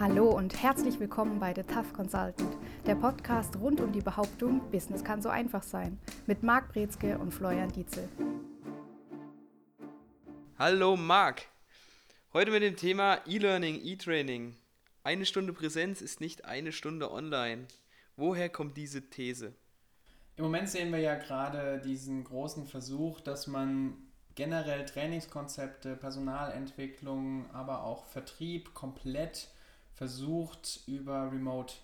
Hallo 0.00 0.30
und 0.30 0.62
herzlich 0.62 0.98
willkommen 0.98 1.38
bei 1.40 1.52
The 1.54 1.62
Tough 1.62 1.92
Consultant, 1.92 2.56
der 2.86 2.94
Podcast 2.94 3.54
rund 3.56 3.82
um 3.82 3.92
die 3.92 4.00
Behauptung, 4.00 4.62
Business 4.70 5.04
kann 5.04 5.20
so 5.20 5.28
einfach 5.28 5.62
sein, 5.62 5.98
mit 6.26 6.42
Marc 6.42 6.72
Brezke 6.72 7.18
und 7.18 7.32
Florian 7.34 7.70
Dietzel. 7.70 8.08
Hallo 10.58 10.96
Marc, 10.96 11.42
heute 12.32 12.50
mit 12.50 12.62
dem 12.62 12.76
Thema 12.76 13.18
E-Learning, 13.26 13.78
E-Training. 13.84 14.56
Eine 15.04 15.26
Stunde 15.26 15.52
Präsenz 15.52 16.00
ist 16.00 16.22
nicht 16.22 16.46
eine 16.46 16.72
Stunde 16.72 17.12
online. 17.12 17.66
Woher 18.16 18.48
kommt 18.48 18.78
diese 18.78 19.10
These? 19.10 19.52
Im 20.36 20.44
Moment 20.44 20.70
sehen 20.70 20.92
wir 20.92 21.00
ja 21.00 21.16
gerade 21.16 21.78
diesen 21.78 22.24
großen 22.24 22.66
Versuch, 22.66 23.20
dass 23.20 23.46
man 23.46 23.98
generell 24.34 24.86
Trainingskonzepte, 24.86 25.94
Personalentwicklung, 25.94 27.50
aber 27.52 27.84
auch 27.84 28.06
Vertrieb 28.06 28.72
komplett 28.72 29.50
versucht 30.00 30.80
über 30.86 31.30
Remote 31.30 31.74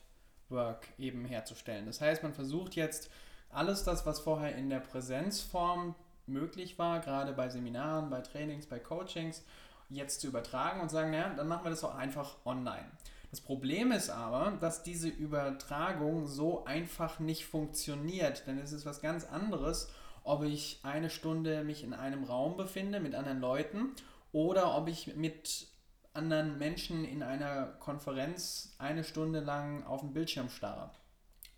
Work 0.48 0.88
eben 0.96 1.26
herzustellen. 1.26 1.84
Das 1.84 2.00
heißt, 2.00 2.22
man 2.22 2.32
versucht 2.32 2.74
jetzt 2.74 3.10
alles 3.50 3.84
das, 3.84 4.06
was 4.06 4.20
vorher 4.20 4.56
in 4.56 4.70
der 4.70 4.80
Präsenzform 4.80 5.94
möglich 6.26 6.78
war, 6.78 7.00
gerade 7.00 7.34
bei 7.34 7.50
Seminaren, 7.50 8.08
bei 8.08 8.22
Trainings, 8.22 8.64
bei 8.64 8.78
Coachings, 8.78 9.44
jetzt 9.90 10.22
zu 10.22 10.28
übertragen 10.28 10.80
und 10.80 10.90
sagen, 10.90 11.10
naja, 11.10 11.34
dann 11.36 11.46
machen 11.46 11.66
wir 11.66 11.70
das 11.70 11.84
auch 11.84 11.94
einfach 11.94 12.36
online. 12.46 12.90
Das 13.30 13.42
Problem 13.42 13.92
ist 13.92 14.08
aber, 14.08 14.56
dass 14.62 14.82
diese 14.82 15.10
Übertragung 15.10 16.26
so 16.26 16.64
einfach 16.64 17.18
nicht 17.18 17.44
funktioniert, 17.44 18.46
denn 18.46 18.56
es 18.56 18.72
ist 18.72 18.86
was 18.86 19.02
ganz 19.02 19.26
anderes, 19.26 19.90
ob 20.24 20.42
ich 20.42 20.80
eine 20.84 21.10
Stunde 21.10 21.64
mich 21.64 21.84
in 21.84 21.92
einem 21.92 22.24
Raum 22.24 22.56
befinde 22.56 22.98
mit 22.98 23.14
anderen 23.14 23.40
Leuten 23.40 23.90
oder 24.32 24.74
ob 24.74 24.88
ich 24.88 25.16
mit 25.16 25.68
anderen 26.16 26.58
Menschen 26.58 27.04
in 27.04 27.22
einer 27.22 27.66
Konferenz 27.78 28.74
eine 28.78 29.04
Stunde 29.04 29.40
lang 29.40 29.84
auf 29.84 30.00
den 30.00 30.12
Bildschirm 30.12 30.48
starre. 30.48 30.90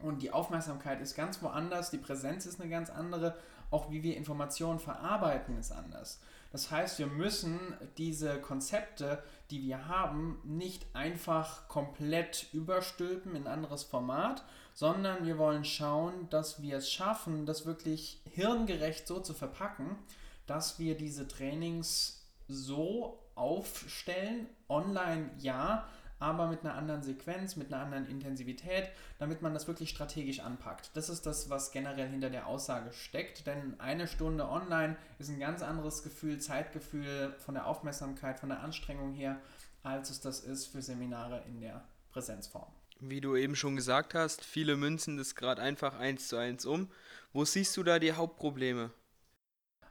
Und 0.00 0.22
die 0.22 0.32
Aufmerksamkeit 0.32 1.00
ist 1.00 1.16
ganz 1.16 1.42
woanders, 1.42 1.90
die 1.90 1.98
Präsenz 1.98 2.46
ist 2.46 2.60
eine 2.60 2.70
ganz 2.70 2.90
andere, 2.90 3.36
auch 3.70 3.90
wie 3.90 4.02
wir 4.02 4.16
Informationen 4.16 4.78
verarbeiten 4.78 5.58
ist 5.58 5.72
anders. 5.72 6.20
Das 6.50 6.70
heißt, 6.70 6.98
wir 6.98 7.08
müssen 7.08 7.58
diese 7.98 8.40
Konzepte, 8.40 9.22
die 9.50 9.62
wir 9.62 9.86
haben, 9.86 10.40
nicht 10.44 10.86
einfach 10.94 11.68
komplett 11.68 12.46
überstülpen 12.52 13.34
in 13.34 13.46
ein 13.46 13.52
anderes 13.52 13.82
Format, 13.82 14.44
sondern 14.72 15.26
wir 15.26 15.36
wollen 15.36 15.64
schauen, 15.64 16.28
dass 16.30 16.62
wir 16.62 16.78
es 16.78 16.90
schaffen, 16.90 17.44
das 17.44 17.66
wirklich 17.66 18.22
hirngerecht 18.32 19.06
so 19.06 19.20
zu 19.20 19.34
verpacken, 19.34 19.96
dass 20.46 20.78
wir 20.78 20.96
diese 20.96 21.28
Trainings 21.28 22.24
so 22.46 23.18
aufstellen. 23.38 24.46
Online 24.68 25.30
ja, 25.38 25.88
aber 26.20 26.48
mit 26.48 26.60
einer 26.64 26.74
anderen 26.74 27.02
Sequenz, 27.02 27.56
mit 27.56 27.72
einer 27.72 27.82
anderen 27.82 28.06
Intensivität, 28.06 28.90
damit 29.18 29.40
man 29.42 29.54
das 29.54 29.68
wirklich 29.68 29.90
strategisch 29.90 30.40
anpackt. 30.40 30.90
Das 30.94 31.08
ist 31.08 31.26
das, 31.26 31.48
was 31.48 31.70
generell 31.70 32.08
hinter 32.08 32.30
der 32.30 32.46
Aussage 32.46 32.92
steckt, 32.92 33.46
denn 33.46 33.78
eine 33.78 34.08
Stunde 34.08 34.48
online 34.48 34.96
ist 35.18 35.30
ein 35.30 35.38
ganz 35.38 35.62
anderes 35.62 36.02
Gefühl, 36.02 36.38
Zeitgefühl 36.38 37.34
von 37.38 37.54
der 37.54 37.66
Aufmerksamkeit, 37.66 38.40
von 38.40 38.48
der 38.48 38.60
Anstrengung 38.60 39.12
her, 39.12 39.40
als 39.82 40.10
es 40.10 40.20
das 40.20 40.40
ist 40.40 40.66
für 40.66 40.82
Seminare 40.82 41.42
in 41.46 41.60
der 41.60 41.84
Präsenzform. 42.10 42.70
Wie 43.00 43.20
du 43.20 43.36
eben 43.36 43.54
schon 43.54 43.76
gesagt 43.76 44.14
hast, 44.14 44.44
viele 44.44 44.76
münzen 44.76 45.18
das 45.18 45.36
gerade 45.36 45.62
einfach 45.62 45.96
eins 45.98 46.26
zu 46.26 46.36
eins 46.36 46.66
um. 46.66 46.90
Wo 47.32 47.44
siehst 47.44 47.76
du 47.76 47.84
da 47.84 48.00
die 48.00 48.12
Hauptprobleme? 48.12 48.90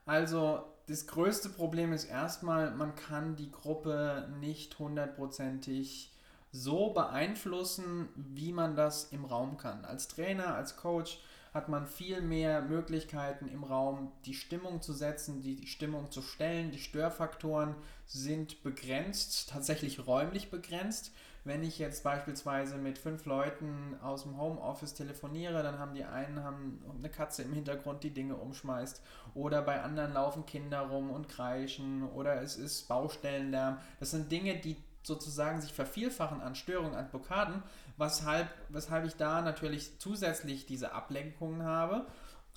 Also 0.05 0.76
das 0.87 1.05
größte 1.05 1.49
Problem 1.49 1.91
ist 1.91 2.05
erstmal, 2.05 2.71
man 2.71 2.95
kann 2.95 3.35
die 3.35 3.51
Gruppe 3.51 4.29
nicht 4.39 4.79
hundertprozentig 4.79 6.11
so 6.51 6.91
beeinflussen, 6.91 8.07
wie 8.15 8.53
man 8.53 8.75
das 8.75 9.11
im 9.11 9.25
Raum 9.25 9.57
kann. 9.57 9.83
Als 9.83 10.07
Trainer, 10.07 10.55
als 10.55 10.77
Coach 10.77 11.19
hat 11.53 11.69
man 11.69 11.87
viel 11.87 12.21
mehr 12.21 12.61
Möglichkeiten 12.61 13.47
im 13.47 13.63
Raum, 13.63 14.11
die 14.25 14.33
Stimmung 14.33 14.81
zu 14.81 14.93
setzen, 14.93 15.41
die 15.41 15.67
Stimmung 15.67 16.09
zu 16.09 16.21
stellen. 16.21 16.71
Die 16.71 16.79
Störfaktoren 16.79 17.75
sind 18.05 18.63
begrenzt, 18.63 19.49
tatsächlich 19.51 20.07
räumlich 20.07 20.49
begrenzt. 20.49 21.11
Wenn 21.47 21.63
ich 21.63 21.79
jetzt 21.79 22.03
beispielsweise 22.03 22.77
mit 22.77 22.97
fünf 22.97 23.25
Leuten 23.25 23.95
aus 24.03 24.23
dem 24.23 24.37
Homeoffice 24.37 24.93
telefoniere, 24.93 25.63
dann 25.63 25.79
haben 25.79 25.93
die 25.93 26.03
einen 26.03 26.43
haben 26.43 26.83
eine 26.99 27.07
Katze 27.07 27.43
im 27.43 27.53
Hintergrund, 27.53 28.03
die 28.03 28.13
Dinge 28.13 28.35
umschmeißt. 28.35 29.01
Oder 29.33 29.61
bei 29.61 29.81
anderen 29.81 30.13
laufen 30.13 30.45
Kinder 30.45 30.81
rum 30.81 31.09
und 31.09 31.29
kreischen. 31.29 32.03
Oder 32.09 32.41
es 32.41 32.57
ist 32.57 32.89
Baustellenlärm. 32.89 33.77
Das 34.01 34.11
sind 34.11 34.29
Dinge, 34.29 34.57
die 34.57 34.75
sozusagen 35.03 35.61
sich 35.61 35.71
vervielfachen 35.71 36.41
an 36.41 36.53
Störungen, 36.53 36.95
an 36.95 37.07
Blockaden, 37.07 37.63
weshalb, 37.95 38.49
weshalb 38.67 39.05
ich 39.05 39.15
da 39.15 39.41
natürlich 39.41 39.97
zusätzlich 39.99 40.65
diese 40.65 40.91
Ablenkungen 40.91 41.63
habe. 41.63 42.07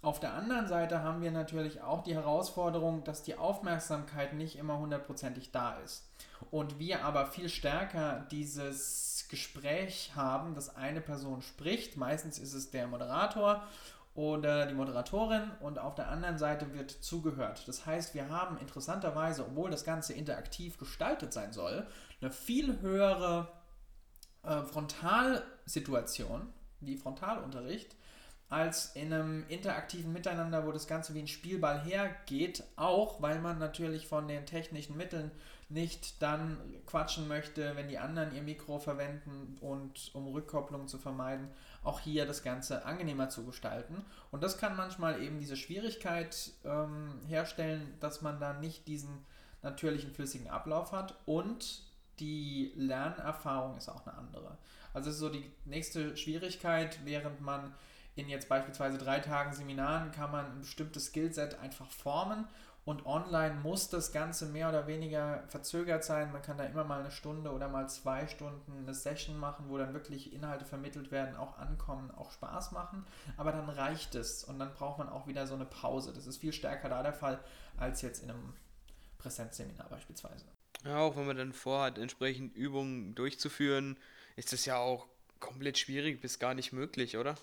Auf 0.03 0.19
der 0.19 0.33
anderen 0.33 0.67
Seite 0.67 1.03
haben 1.03 1.21
wir 1.21 1.31
natürlich 1.31 1.83
auch 1.83 2.03
die 2.03 2.15
Herausforderung, 2.15 3.05
dass 3.05 3.23
die 3.23 3.37
Aufmerksamkeit 3.37 4.33
nicht 4.33 4.57
immer 4.57 4.79
hundertprozentig 4.79 5.53
da 5.53 5.79
ist. 5.81 6.09
Und 6.51 6.79
wir 6.79 7.05
aber 7.05 7.27
viel 7.27 7.51
stärker 7.51 8.27
dieses 8.31 9.27
Gespräch 9.29 10.13
haben, 10.17 10.55
dass 10.55 10.75
eine 10.75 11.03
Person 11.03 11.43
spricht. 11.43 11.99
Meistens 11.99 12.39
ist 12.39 12.55
es 12.55 12.71
der 12.71 12.87
Moderator 12.87 13.63
oder 14.15 14.67
die 14.67 14.75
Moderatorin 14.75 15.51
und 15.61 15.79
auf 15.79 15.95
der 15.95 16.09
anderen 16.09 16.39
Seite 16.39 16.73
wird 16.73 16.91
zugehört. 16.91 17.69
Das 17.69 17.85
heißt, 17.85 18.15
wir 18.15 18.31
haben 18.31 18.57
interessanterweise, 18.57 19.47
obwohl 19.47 19.71
das 19.71 19.85
Ganze 19.85 20.15
interaktiv 20.15 20.79
gestaltet 20.79 21.33
sein 21.33 21.53
soll, 21.53 21.87
eine 22.21 22.31
viel 22.31 22.81
höhere 22.81 23.49
äh, 24.43 24.63
Frontalsituation, 24.63 26.53
wie 26.81 26.97
Frontalunterricht, 26.97 27.95
als 28.51 28.97
in 28.97 29.13
einem 29.13 29.45
interaktiven 29.49 30.13
Miteinander, 30.13 30.67
wo 30.67 30.73
das 30.73 30.89
Ganze 30.89 31.15
wie 31.15 31.21
ein 31.21 31.29
Spielball 31.29 31.83
hergeht, 31.85 32.65
auch 32.75 33.23
weil 33.23 33.39
man 33.39 33.59
natürlich 33.59 34.09
von 34.09 34.27
den 34.27 34.45
technischen 34.45 34.97
Mitteln 34.97 35.31
nicht 35.69 36.21
dann 36.21 36.59
quatschen 36.85 37.29
möchte, 37.29 37.77
wenn 37.77 37.89
die 37.89 37.99
anderen 37.99 38.35
ihr 38.35 38.43
Mikro 38.43 38.81
verwenden 38.81 39.57
und 39.61 40.11
um 40.15 40.27
Rückkopplung 40.27 40.89
zu 40.89 40.99
vermeiden, 40.99 41.49
auch 41.85 42.01
hier 42.01 42.27
das 42.27 42.43
Ganze 42.43 42.85
angenehmer 42.85 43.29
zu 43.29 43.47
gestalten. 43.47 44.05
Und 44.33 44.43
das 44.43 44.59
kann 44.59 44.77
manchmal 44.77 45.23
eben 45.23 45.39
diese 45.39 45.57
Schwierigkeit 45.57 46.51
ähm, 46.65 47.21
herstellen, 47.29 47.95
dass 48.01 48.21
man 48.21 48.41
dann 48.41 48.61
nicht 48.61 48.89
diesen 48.89 49.25
natürlichen 49.63 50.13
flüssigen 50.13 50.49
Ablauf 50.49 50.91
hat 50.91 51.15
und 51.25 51.85
die 52.19 52.73
Lernerfahrung 52.75 53.77
ist 53.77 53.89
auch 53.89 54.05
eine 54.07 54.17
andere. 54.17 54.59
Also 54.93 55.13
so 55.13 55.29
die 55.29 55.49
nächste 55.65 56.17
Schwierigkeit, 56.17 56.99
während 57.05 57.41
man 57.41 57.73
in 58.21 58.29
jetzt 58.29 58.49
beispielsweise 58.49 58.99
drei 58.99 59.21
Tagen 59.21 59.53
Seminaren 59.55 60.13
kann 60.13 60.31
man 60.31 60.47
ein 60.47 60.61
bestimmtes 60.61 61.07
Skillset 61.07 61.59
einfach 61.59 61.91
formen 61.91 62.47
und 62.85 63.05
online 63.07 63.55
muss 63.57 63.89
das 63.89 64.11
Ganze 64.11 64.47
mehr 64.47 64.69
oder 64.69 64.87
weniger 64.87 65.45
verzögert 65.49 66.03
sein. 66.03 66.33
Man 66.33 66.43
kann 66.43 66.57
da 66.57 66.65
immer 66.65 66.85
mal 66.85 67.01
eine 67.01 67.11
Stunde 67.11 67.51
oder 67.51 67.69
mal 67.69 67.89
zwei 67.89 68.27
Stunden 68.27 68.73
eine 68.79 68.95
Session 68.95 69.39
machen, 69.39 69.67
wo 69.69 69.79
dann 69.79 69.93
wirklich 69.93 70.33
Inhalte 70.33 70.65
vermittelt 70.65 71.11
werden, 71.11 71.37
auch 71.37 71.59
ankommen, 71.59 72.11
auch 72.11 72.31
Spaß 72.33 72.73
machen. 72.73 73.07
Aber 73.37 73.53
dann 73.53 73.69
reicht 73.69 74.15
es 74.15 74.45
und 74.45 74.59
dann 74.59 74.73
braucht 74.75 74.99
man 74.99 75.09
auch 75.09 75.27
wieder 75.27 75.47
so 75.47 75.55
eine 75.55 75.67
Pause. 75.67 76.13
Das 76.13 76.27
ist 76.27 76.39
viel 76.39 76.53
stärker 76.53 76.89
da 76.89 77.03
der 77.03 77.13
Fall 77.13 77.39
als 77.77 78.03
jetzt 78.03 78.23
in 78.23 78.31
einem 78.31 78.55
Präsenzseminar 79.19 79.89
beispielsweise. 79.89 80.47
Ja, 80.85 80.99
auch 80.99 81.17
wenn 81.17 81.27
man 81.27 81.37
dann 81.37 81.53
vorhat, 81.53 81.99
entsprechend 81.99 82.57
Übungen 82.57 83.15
durchzuführen, 83.15 83.99
ist 84.37 84.53
das 84.53 84.65
ja 84.65 84.79
auch 84.79 85.07
komplett 85.39 85.79
schwierig 85.79 86.21
bis 86.23 86.39
gar 86.39 86.55
nicht 86.55 86.73
möglich, 86.73 87.19
oder? 87.19 87.37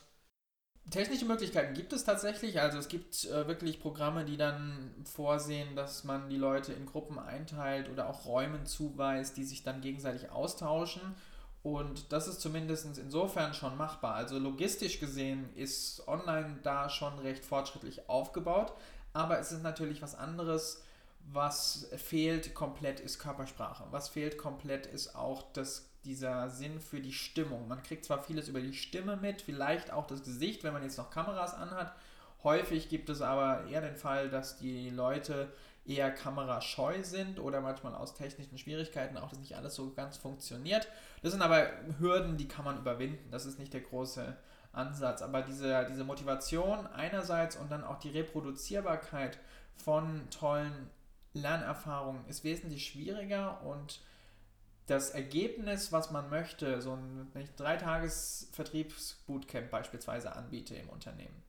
Technische 0.90 1.26
Möglichkeiten 1.26 1.74
gibt 1.74 1.92
es 1.92 2.06
tatsächlich. 2.06 2.62
Also 2.62 2.78
es 2.78 2.88
gibt 2.88 3.26
äh, 3.26 3.48
wirklich 3.48 3.82
Programme, 3.82 4.24
die 4.24 4.38
dann 4.38 4.94
vorsehen, 5.04 5.76
dass 5.76 6.06
man 6.06 6.30
die 6.30 6.38
Leute 6.38 6.72
in 6.72 6.86
Gruppen 6.86 7.20
einteilt 7.20 7.90
oder 7.90 8.10
auch 8.10 8.26
Räumen 8.26 8.66
zuweist, 8.66 9.36
die 9.36 9.44
sich 9.44 9.64
dann 9.64 9.82
gegenseitig 9.82 10.30
austauschen. 10.32 11.02
Und 11.62 12.14
das 12.14 12.30
ist 12.30 12.40
zumindest 12.40 12.98
insofern 12.98 13.54
schon 13.54 13.76
machbar. 13.76 14.16
Also 14.16 14.40
logistisch 14.40 15.02
gesehen 15.02 15.50
ist 15.56 16.08
online 16.08 16.60
da 16.64 16.90
schon 16.90 17.20
recht 17.20 17.44
fortschrittlich 17.44 18.08
aufgebaut. 18.08 18.74
Aber 19.12 19.40
es 19.40 19.52
ist 19.52 19.64
natürlich 19.64 20.02
was 20.02 20.16
anderes, 20.16 20.84
was 21.34 21.90
fehlt 21.98 22.54
komplett 22.54 23.02
ist 23.02 23.20
Körpersprache. 23.20 23.84
Was 23.92 24.08
fehlt 24.08 24.38
komplett 24.38 24.86
ist 24.86 25.16
auch 25.16 25.52
das 25.52 25.87
dieser 26.06 26.50
Sinn 26.50 26.80
für 26.80 27.02
die 27.02 27.14
Stimmung. 27.14 27.68
Man 27.68 27.84
kriegt 27.84 28.06
zwar 28.06 28.24
vieles 28.24 28.48
über 28.48 28.62
die 28.62 28.74
Stimme 28.74 29.18
mit, 29.18 29.42
vielleicht 29.42 29.92
auch 29.92 30.08
das 30.08 30.24
Gesicht, 30.24 30.64
wenn 30.64 30.74
man 30.74 30.84
jetzt 30.84 30.98
noch 30.98 31.12
Kameras 31.12 31.54
anhat. 31.54 31.94
Häufig 32.44 32.90
gibt 32.90 33.10
es 33.10 33.22
aber 33.22 33.66
eher 33.68 33.82
den 33.82 33.96
Fall, 33.96 34.30
dass 34.30 34.58
die 34.58 34.90
Leute 34.90 35.52
eher 35.86 36.12
kamerascheu 36.12 37.02
sind 37.04 37.40
oder 37.40 37.62
manchmal 37.62 37.96
aus 37.96 38.14
technischen 38.14 38.58
Schwierigkeiten 38.58 39.18
auch 39.18 39.30
das 39.30 39.40
nicht 39.40 39.56
alles 39.56 39.76
so 39.76 39.94
ganz 39.94 40.18
funktioniert. 40.18 40.88
Das 41.22 41.32
sind 41.32 41.42
aber 41.42 41.68
Hürden, 42.00 42.38
die 42.38 42.48
kann 42.48 42.66
man 42.66 42.78
überwinden. 42.78 43.32
Das 43.32 43.46
ist 43.46 43.58
nicht 43.58 43.74
der 43.74 43.82
große 43.82 44.36
Ansatz. 44.74 45.22
Aber 45.22 45.42
diese, 45.42 45.88
diese 45.90 46.04
Motivation 46.04 46.86
einerseits 46.88 47.56
und 47.56 47.72
dann 47.72 47.84
auch 47.84 48.00
die 48.00 48.10
Reproduzierbarkeit 48.10 49.40
von 49.76 50.30
tollen 50.30 50.90
Lernerfahrungen 51.34 52.26
ist 52.28 52.44
wesentlich 52.44 52.88
schwieriger 52.88 53.62
und 53.64 54.02
das 54.88 55.12
Ergebnis, 55.12 55.92
was 55.92 56.12
man 56.12 56.30
möchte, 56.30 56.82
so 56.82 56.94
ein 56.94 57.28
wenn 57.34 57.44
ich 57.44 57.54
drei 57.56 57.76
Tages 57.76 58.50
Vertriebsbootcamp 58.54 59.70
beispielsweise 59.70 60.34
anbiete 60.34 60.76
im 60.76 60.90
Unternehmen, 60.90 61.44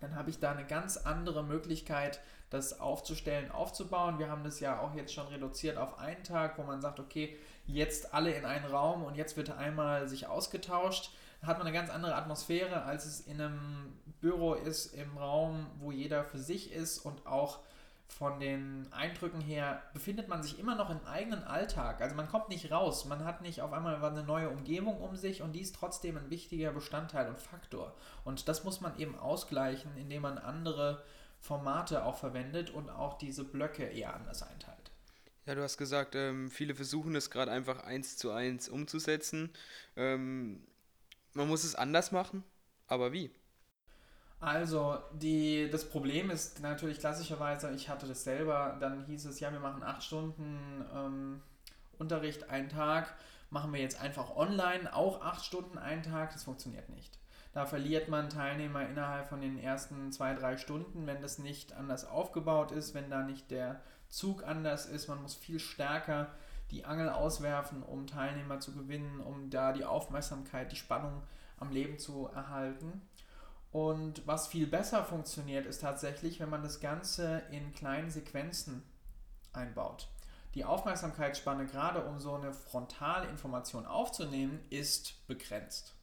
dann 0.00 0.14
habe 0.14 0.30
ich 0.30 0.40
da 0.40 0.50
eine 0.50 0.66
ganz 0.66 0.96
andere 0.96 1.42
Möglichkeit, 1.42 2.20
das 2.50 2.78
aufzustellen, 2.80 3.50
aufzubauen. 3.50 4.18
Wir 4.18 4.28
haben 4.28 4.44
das 4.44 4.60
ja 4.60 4.80
auch 4.80 4.94
jetzt 4.94 5.14
schon 5.14 5.26
reduziert 5.28 5.78
auf 5.78 5.98
einen 5.98 6.22
Tag, 6.22 6.58
wo 6.58 6.64
man 6.64 6.80
sagt, 6.80 7.00
okay, 7.00 7.36
jetzt 7.66 8.12
alle 8.12 8.32
in 8.32 8.44
einen 8.44 8.66
Raum 8.66 9.02
und 9.02 9.16
jetzt 9.16 9.36
wird 9.36 9.50
einmal 9.50 10.08
sich 10.08 10.26
ausgetauscht. 10.26 11.10
Da 11.40 11.46
hat 11.48 11.58
man 11.58 11.66
eine 11.66 11.76
ganz 11.76 11.90
andere 11.90 12.14
Atmosphäre, 12.14 12.82
als 12.82 13.06
es 13.06 13.20
in 13.20 13.40
einem 13.40 13.98
Büro 14.20 14.54
ist, 14.54 14.94
im 14.94 15.16
Raum, 15.16 15.66
wo 15.78 15.92
jeder 15.92 16.24
für 16.24 16.38
sich 16.38 16.72
ist 16.72 16.98
und 16.98 17.26
auch 17.26 17.60
von 18.08 18.40
den 18.40 18.90
Eindrücken 18.92 19.40
her 19.40 19.82
befindet 19.92 20.28
man 20.28 20.42
sich 20.42 20.58
immer 20.58 20.74
noch 20.74 20.90
im 20.90 21.04
eigenen 21.06 21.44
Alltag. 21.44 22.00
Also 22.00 22.14
man 22.14 22.28
kommt 22.28 22.48
nicht 22.48 22.70
raus, 22.70 23.04
man 23.04 23.24
hat 23.24 23.42
nicht 23.42 23.60
auf 23.60 23.72
einmal 23.72 24.02
eine 24.02 24.22
neue 24.22 24.48
Umgebung 24.48 25.00
um 25.00 25.16
sich 25.16 25.42
und 25.42 25.52
die 25.52 25.60
ist 25.60 25.74
trotzdem 25.74 26.16
ein 26.16 26.30
wichtiger 26.30 26.72
Bestandteil 26.72 27.28
und 27.28 27.38
Faktor. 27.38 27.94
Und 28.24 28.48
das 28.48 28.64
muss 28.64 28.80
man 28.80 28.98
eben 28.98 29.18
ausgleichen, 29.18 29.90
indem 29.96 30.22
man 30.22 30.38
andere 30.38 31.04
Formate 31.40 32.04
auch 32.04 32.16
verwendet 32.16 32.70
und 32.70 32.90
auch 32.90 33.18
diese 33.18 33.44
Blöcke 33.44 33.84
eher 33.84 34.14
anders 34.14 34.42
einteilt. 34.42 34.90
Ja, 35.44 35.54
du 35.54 35.62
hast 35.62 35.76
gesagt, 35.76 36.14
ähm, 36.14 36.50
viele 36.50 36.74
versuchen 36.74 37.14
es 37.14 37.30
gerade 37.30 37.52
einfach 37.52 37.84
eins 37.84 38.16
zu 38.16 38.32
eins 38.32 38.68
umzusetzen. 38.68 39.52
Ähm, 39.94 40.66
man 41.34 41.46
muss 41.48 41.64
es 41.64 41.74
anders 41.74 42.10
machen, 42.10 42.42
aber 42.88 43.12
wie? 43.12 43.30
Also, 44.38 44.98
die, 45.12 45.70
das 45.70 45.88
Problem 45.88 46.30
ist 46.30 46.60
natürlich 46.60 46.98
klassischerweise, 46.98 47.70
ich 47.72 47.88
hatte 47.88 48.06
das 48.06 48.22
selber, 48.22 48.76
dann 48.80 49.04
hieß 49.06 49.24
es, 49.26 49.40
ja, 49.40 49.50
wir 49.50 49.60
machen 49.60 49.82
acht 49.82 50.02
Stunden 50.02 50.84
ähm, 50.94 51.42
Unterricht 51.98 52.50
einen 52.50 52.68
Tag, 52.68 53.14
machen 53.48 53.72
wir 53.72 53.80
jetzt 53.80 54.00
einfach 54.00 54.36
online 54.36 54.94
auch 54.94 55.22
acht 55.22 55.44
Stunden 55.44 55.78
einen 55.78 56.02
Tag, 56.02 56.32
das 56.32 56.44
funktioniert 56.44 56.90
nicht. 56.90 57.18
Da 57.54 57.64
verliert 57.64 58.08
man 58.08 58.28
Teilnehmer 58.28 58.86
innerhalb 58.86 59.28
von 59.28 59.40
den 59.40 59.58
ersten 59.58 60.12
zwei, 60.12 60.34
drei 60.34 60.58
Stunden, 60.58 61.06
wenn 61.06 61.22
das 61.22 61.38
nicht 61.38 61.72
anders 61.72 62.06
aufgebaut 62.06 62.70
ist, 62.70 62.92
wenn 62.92 63.08
da 63.08 63.22
nicht 63.22 63.50
der 63.50 63.80
Zug 64.08 64.44
anders 64.46 64.84
ist. 64.84 65.08
Man 65.08 65.22
muss 65.22 65.34
viel 65.34 65.58
stärker 65.58 66.28
die 66.70 66.84
Angel 66.84 67.08
auswerfen, 67.08 67.82
um 67.82 68.06
Teilnehmer 68.06 68.60
zu 68.60 68.74
gewinnen, 68.74 69.20
um 69.20 69.48
da 69.48 69.72
die 69.72 69.86
Aufmerksamkeit, 69.86 70.70
die 70.70 70.76
Spannung 70.76 71.22
am 71.58 71.70
Leben 71.70 71.98
zu 71.98 72.26
erhalten. 72.26 73.00
Und 73.72 74.26
was 74.26 74.48
viel 74.48 74.66
besser 74.66 75.04
funktioniert, 75.04 75.66
ist 75.66 75.82
tatsächlich, 75.82 76.40
wenn 76.40 76.50
man 76.50 76.62
das 76.62 76.80
Ganze 76.80 77.42
in 77.50 77.74
kleinen 77.74 78.10
Sequenzen 78.10 78.82
einbaut. 79.52 80.08
Die 80.54 80.64
Aufmerksamkeitsspanne, 80.64 81.66
gerade 81.66 82.04
um 82.04 82.18
so 82.18 82.34
eine 82.34 82.54
Frontalinformation 82.54 83.84
aufzunehmen, 83.84 84.60
ist 84.70 85.26
begrenzt. 85.26 85.94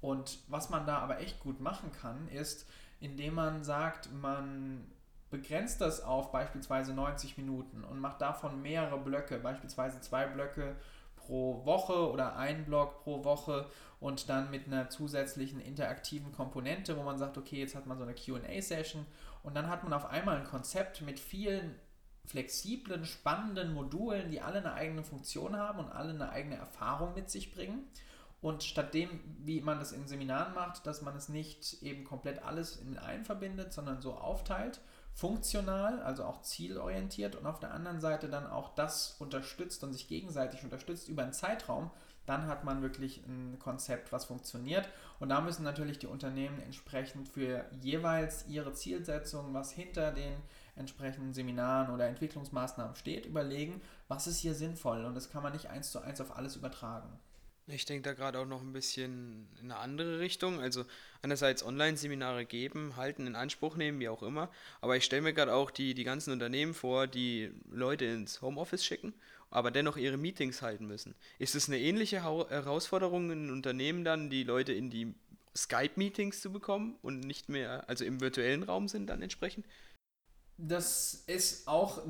Und 0.00 0.38
was 0.48 0.70
man 0.70 0.86
da 0.86 0.98
aber 0.98 1.20
echt 1.20 1.40
gut 1.40 1.60
machen 1.60 1.90
kann, 1.90 2.28
ist, 2.28 2.66
indem 3.00 3.34
man 3.34 3.64
sagt, 3.64 4.12
man 4.12 4.86
begrenzt 5.30 5.80
das 5.80 6.02
auf 6.02 6.30
beispielsweise 6.30 6.94
90 6.94 7.36
Minuten 7.36 7.82
und 7.82 7.98
macht 7.98 8.20
davon 8.20 8.62
mehrere 8.62 8.98
Blöcke, 8.98 9.38
beispielsweise 9.38 10.00
zwei 10.00 10.26
Blöcke 10.26 10.76
pro 11.26 11.64
Woche 11.64 12.10
oder 12.10 12.36
ein 12.36 12.64
Block 12.64 13.02
pro 13.02 13.24
Woche 13.24 13.68
und 14.00 14.28
dann 14.28 14.50
mit 14.50 14.66
einer 14.66 14.88
zusätzlichen 14.88 15.60
interaktiven 15.60 16.32
Komponente, 16.32 16.96
wo 16.96 17.02
man 17.02 17.18
sagt, 17.18 17.38
okay, 17.38 17.60
jetzt 17.60 17.74
hat 17.74 17.86
man 17.86 17.98
so 17.98 18.04
eine 18.04 18.14
QA-Session 18.14 19.06
und 19.42 19.54
dann 19.54 19.68
hat 19.68 19.84
man 19.84 19.92
auf 19.92 20.06
einmal 20.06 20.36
ein 20.36 20.44
Konzept 20.44 21.02
mit 21.02 21.18
vielen 21.18 21.74
flexiblen, 22.24 23.04
spannenden 23.04 23.72
Modulen, 23.72 24.30
die 24.30 24.40
alle 24.40 24.58
eine 24.58 24.74
eigene 24.74 25.04
Funktion 25.04 25.56
haben 25.56 25.78
und 25.78 25.90
alle 25.90 26.10
eine 26.10 26.30
eigene 26.30 26.56
Erfahrung 26.56 27.14
mit 27.14 27.30
sich 27.30 27.54
bringen. 27.54 27.84
Und 28.40 28.62
statt 28.62 28.94
dem, 28.94 29.20
wie 29.44 29.60
man 29.60 29.78
das 29.78 29.92
in 29.92 30.06
Seminaren 30.06 30.54
macht, 30.54 30.86
dass 30.86 31.02
man 31.02 31.16
es 31.16 31.28
nicht 31.28 31.82
eben 31.82 32.04
komplett 32.04 32.42
alles 32.44 32.76
in 32.76 32.98
einen 32.98 33.24
verbindet, 33.24 33.72
sondern 33.72 34.02
so 34.02 34.14
aufteilt, 34.14 34.80
funktional, 35.16 36.02
also 36.02 36.24
auch 36.24 36.42
zielorientiert 36.42 37.36
und 37.36 37.46
auf 37.46 37.58
der 37.58 37.72
anderen 37.72 38.00
Seite 38.00 38.28
dann 38.28 38.46
auch 38.46 38.74
das 38.74 39.16
unterstützt 39.18 39.82
und 39.82 39.94
sich 39.94 40.08
gegenseitig 40.08 40.62
unterstützt 40.62 41.08
über 41.08 41.22
einen 41.22 41.32
Zeitraum, 41.32 41.90
dann 42.26 42.46
hat 42.46 42.64
man 42.64 42.82
wirklich 42.82 43.24
ein 43.26 43.58
Konzept, 43.58 44.12
was 44.12 44.26
funktioniert. 44.26 44.86
Und 45.18 45.30
da 45.30 45.40
müssen 45.40 45.62
natürlich 45.62 45.98
die 45.98 46.06
Unternehmen 46.06 46.60
entsprechend 46.60 47.28
für 47.28 47.64
jeweils 47.80 48.46
ihre 48.46 48.74
Zielsetzung, 48.74 49.54
was 49.54 49.72
hinter 49.72 50.12
den 50.12 50.34
entsprechenden 50.74 51.32
Seminaren 51.32 51.94
oder 51.94 52.06
Entwicklungsmaßnahmen 52.08 52.96
steht, 52.96 53.24
überlegen, 53.24 53.80
was 54.08 54.26
ist 54.26 54.38
hier 54.38 54.54
sinnvoll. 54.54 55.06
Und 55.06 55.14
das 55.14 55.30
kann 55.30 55.42
man 55.42 55.54
nicht 55.54 55.70
eins 55.70 55.92
zu 55.92 56.00
eins 56.00 56.20
auf 56.20 56.36
alles 56.36 56.56
übertragen. 56.56 57.08
Ich 57.68 57.84
denke 57.84 58.02
da 58.02 58.12
gerade 58.12 58.38
auch 58.38 58.46
noch 58.46 58.62
ein 58.62 58.72
bisschen 58.72 59.48
in 59.60 59.72
eine 59.72 59.80
andere 59.80 60.20
Richtung. 60.20 60.60
Also 60.60 60.84
einerseits 61.22 61.64
Online-Seminare 61.64 62.44
geben, 62.44 62.96
halten, 62.96 63.26
in 63.26 63.34
Anspruch 63.34 63.76
nehmen, 63.76 63.98
wie 63.98 64.08
auch 64.08 64.22
immer. 64.22 64.50
Aber 64.80 64.96
ich 64.96 65.04
stelle 65.04 65.22
mir 65.22 65.32
gerade 65.32 65.52
auch 65.52 65.72
die, 65.72 65.94
die 65.94 66.04
ganzen 66.04 66.32
Unternehmen 66.32 66.74
vor, 66.74 67.08
die 67.08 67.50
Leute 67.68 68.04
ins 68.04 68.40
Homeoffice 68.40 68.84
schicken, 68.84 69.14
aber 69.50 69.72
dennoch 69.72 69.96
ihre 69.96 70.16
Meetings 70.16 70.62
halten 70.62 70.86
müssen. 70.86 71.16
Ist 71.40 71.56
es 71.56 71.68
eine 71.68 71.80
ähnliche 71.80 72.22
Herausforderung 72.22 73.32
in 73.32 73.50
Unternehmen 73.50 74.04
dann, 74.04 74.30
die 74.30 74.44
Leute 74.44 74.72
in 74.72 74.88
die 74.88 75.12
Skype-Meetings 75.56 76.40
zu 76.40 76.52
bekommen 76.52 76.96
und 77.02 77.20
nicht 77.20 77.48
mehr, 77.48 77.88
also 77.88 78.04
im 78.04 78.20
virtuellen 78.20 78.62
Raum 78.62 78.86
sind 78.86 79.08
dann 79.08 79.22
entsprechend? 79.22 79.66
Das 80.58 81.24
ist 81.26 81.68
auch 81.68 82.00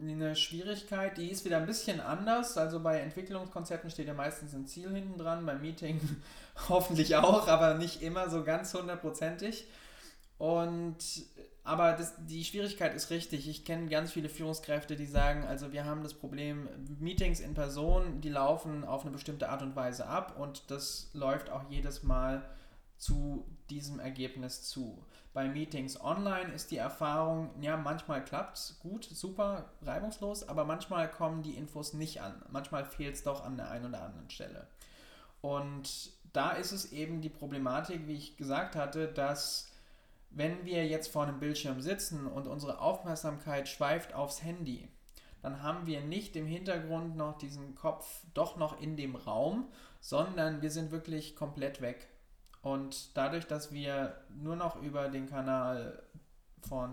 eine 0.00 0.34
Schwierigkeit, 0.34 1.16
die 1.16 1.30
ist 1.30 1.44
wieder 1.44 1.58
ein 1.58 1.66
bisschen 1.66 2.00
anders. 2.00 2.58
Also 2.58 2.80
bei 2.80 2.98
Entwicklungskonzepten 2.98 3.90
steht 3.90 4.08
ja 4.08 4.14
meistens 4.14 4.54
ein 4.54 4.66
Ziel 4.66 4.90
hinten 4.92 5.18
dran, 5.18 5.46
beim 5.46 5.60
Meeting 5.60 6.00
hoffentlich 6.68 7.14
auch, 7.16 7.46
aber 7.46 7.74
nicht 7.74 8.02
immer 8.02 8.28
so 8.28 8.42
ganz 8.42 8.74
hundertprozentig. 8.74 9.68
Und 10.38 10.96
aber 11.64 11.92
das, 11.92 12.14
die 12.26 12.44
Schwierigkeit 12.44 12.94
ist 12.94 13.10
richtig. 13.10 13.48
Ich 13.48 13.64
kenne 13.64 13.88
ganz 13.88 14.10
viele 14.10 14.28
Führungskräfte, 14.28 14.96
die 14.96 15.06
sagen, 15.06 15.44
also 15.44 15.72
wir 15.72 15.84
haben 15.84 16.02
das 16.02 16.14
Problem, 16.14 16.68
Meetings 16.98 17.38
in 17.38 17.54
Person, 17.54 18.20
die 18.20 18.30
laufen 18.30 18.84
auf 18.84 19.02
eine 19.02 19.12
bestimmte 19.12 19.48
Art 19.48 19.62
und 19.62 19.76
Weise 19.76 20.06
ab 20.06 20.36
und 20.40 20.70
das 20.72 21.10
läuft 21.12 21.50
auch 21.50 21.70
jedes 21.70 22.02
Mal 22.02 22.42
zu 23.02 23.44
diesem 23.68 23.98
Ergebnis 23.98 24.62
zu. 24.62 25.04
Bei 25.34 25.48
Meetings 25.48 26.00
online 26.00 26.52
ist 26.52 26.70
die 26.70 26.76
Erfahrung, 26.76 27.50
ja, 27.60 27.76
manchmal 27.76 28.24
klappt 28.24 28.56
es 28.56 28.78
gut, 28.78 29.02
super, 29.04 29.72
reibungslos, 29.82 30.48
aber 30.48 30.64
manchmal 30.64 31.10
kommen 31.10 31.42
die 31.42 31.56
Infos 31.56 31.94
nicht 31.94 32.22
an. 32.22 32.40
Manchmal 32.50 32.84
fehlt 32.84 33.16
es 33.16 33.24
doch 33.24 33.44
an 33.44 33.56
der 33.56 33.72
einen 33.72 33.86
oder 33.86 34.02
anderen 34.04 34.30
Stelle. 34.30 34.68
Und 35.40 36.12
da 36.32 36.52
ist 36.52 36.70
es 36.70 36.92
eben 36.92 37.20
die 37.20 37.28
Problematik, 37.28 38.06
wie 38.06 38.14
ich 38.14 38.36
gesagt 38.36 38.76
hatte, 38.76 39.08
dass 39.08 39.72
wenn 40.30 40.64
wir 40.64 40.86
jetzt 40.86 41.08
vor 41.08 41.24
einem 41.24 41.40
Bildschirm 41.40 41.80
sitzen 41.80 42.28
und 42.28 42.46
unsere 42.46 42.80
Aufmerksamkeit 42.80 43.68
schweift 43.68 44.14
aufs 44.14 44.44
Handy, 44.44 44.88
dann 45.42 45.60
haben 45.60 45.88
wir 45.88 46.02
nicht 46.02 46.36
im 46.36 46.46
Hintergrund 46.46 47.16
noch 47.16 47.36
diesen 47.36 47.74
Kopf 47.74 48.22
doch 48.32 48.56
noch 48.56 48.80
in 48.80 48.96
dem 48.96 49.16
Raum, 49.16 49.66
sondern 50.00 50.62
wir 50.62 50.70
sind 50.70 50.92
wirklich 50.92 51.34
komplett 51.34 51.80
weg. 51.80 52.06
Und 52.62 53.16
dadurch, 53.16 53.46
dass 53.46 53.72
wir 53.72 54.16
nur 54.40 54.56
noch 54.56 54.80
über 54.80 55.08
den 55.08 55.28
Kanal 55.28 56.02
von 56.68 56.92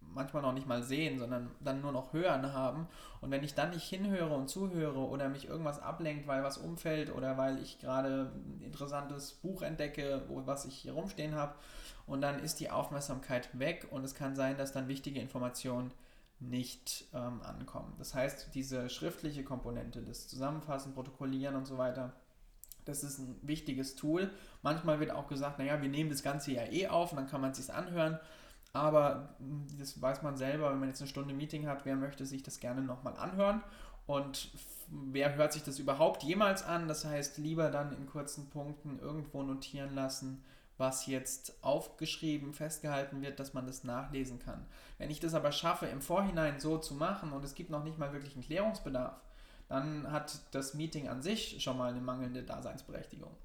manchmal 0.00 0.42
noch 0.42 0.52
nicht 0.52 0.66
mal 0.66 0.82
sehen, 0.82 1.18
sondern 1.18 1.50
dann 1.60 1.80
nur 1.80 1.92
noch 1.92 2.12
hören 2.12 2.52
haben. 2.52 2.88
Und 3.20 3.30
wenn 3.30 3.44
ich 3.44 3.54
dann 3.54 3.70
nicht 3.70 3.84
hinhöre 3.84 4.34
und 4.34 4.48
zuhöre 4.48 4.98
oder 4.98 5.28
mich 5.28 5.48
irgendwas 5.48 5.80
ablenkt, 5.80 6.26
weil 6.26 6.42
was 6.42 6.58
umfällt 6.58 7.14
oder 7.14 7.36
weil 7.36 7.58
ich 7.60 7.78
gerade 7.80 8.32
ein 8.34 8.62
interessantes 8.62 9.32
Buch 9.32 9.62
entdecke, 9.62 10.22
was 10.28 10.64
ich 10.64 10.76
hier 10.76 10.92
rumstehen 10.92 11.34
habe, 11.34 11.54
und 12.06 12.22
dann 12.22 12.42
ist 12.42 12.58
die 12.58 12.70
Aufmerksamkeit 12.70 13.58
weg 13.58 13.86
und 13.90 14.02
es 14.02 14.14
kann 14.14 14.34
sein, 14.34 14.56
dass 14.56 14.72
dann 14.72 14.88
wichtige 14.88 15.20
Informationen 15.20 15.92
nicht 16.40 17.04
ähm, 17.12 17.42
ankommen. 17.42 17.92
Das 17.98 18.14
heißt, 18.14 18.54
diese 18.54 18.88
schriftliche 18.88 19.44
Komponente, 19.44 20.00
das 20.02 20.26
Zusammenfassen, 20.28 20.94
Protokollieren 20.94 21.54
und 21.54 21.66
so 21.66 21.76
weiter, 21.76 22.12
das 22.88 23.04
ist 23.04 23.18
ein 23.18 23.36
wichtiges 23.42 23.94
Tool. 23.94 24.30
Manchmal 24.62 24.98
wird 24.98 25.10
auch 25.10 25.28
gesagt, 25.28 25.58
naja, 25.58 25.80
wir 25.80 25.88
nehmen 25.88 26.10
das 26.10 26.22
Ganze 26.22 26.52
ja 26.52 26.64
eh 26.64 26.88
auf 26.88 27.12
und 27.12 27.18
dann 27.18 27.28
kann 27.28 27.40
man 27.40 27.50
es 27.50 27.58
sich 27.58 27.72
anhören. 27.72 28.18
Aber 28.72 29.34
hm, 29.38 29.66
das 29.78 30.00
weiß 30.00 30.22
man 30.22 30.36
selber, 30.36 30.70
wenn 30.70 30.80
man 30.80 30.88
jetzt 30.88 31.00
eine 31.00 31.08
Stunde 31.08 31.34
Meeting 31.34 31.66
hat, 31.66 31.84
wer 31.84 31.96
möchte 31.96 32.26
sich 32.26 32.42
das 32.42 32.60
gerne 32.60 32.82
nochmal 32.82 33.16
anhören 33.16 33.62
und 34.06 34.50
wer 34.88 35.34
hört 35.36 35.52
sich 35.52 35.62
das 35.62 35.78
überhaupt 35.78 36.22
jemals 36.22 36.62
an? 36.62 36.88
Das 36.88 37.04
heißt, 37.04 37.38
lieber 37.38 37.70
dann 37.70 37.92
in 37.92 38.06
kurzen 38.06 38.48
Punkten 38.48 38.98
irgendwo 38.98 39.42
notieren 39.42 39.94
lassen, 39.94 40.42
was 40.78 41.06
jetzt 41.06 41.62
aufgeschrieben, 41.62 42.54
festgehalten 42.54 43.20
wird, 43.20 43.40
dass 43.40 43.52
man 43.52 43.66
das 43.66 43.84
nachlesen 43.84 44.38
kann. 44.38 44.64
Wenn 44.96 45.10
ich 45.10 45.20
das 45.20 45.34
aber 45.34 45.52
schaffe, 45.52 45.86
im 45.86 46.00
Vorhinein 46.00 46.60
so 46.60 46.78
zu 46.78 46.94
machen 46.94 47.32
und 47.32 47.44
es 47.44 47.54
gibt 47.54 47.70
noch 47.70 47.84
nicht 47.84 47.98
mal 47.98 48.12
wirklich 48.12 48.34
einen 48.34 48.44
Klärungsbedarf, 48.44 49.20
dann 49.68 50.10
hat 50.10 50.40
das 50.52 50.74
Meeting 50.74 51.08
an 51.08 51.22
sich 51.22 51.62
schon 51.62 51.76
mal 51.76 51.90
eine 51.90 52.00
mangelnde 52.00 52.42
Daseinsberechtigung. 52.42 53.36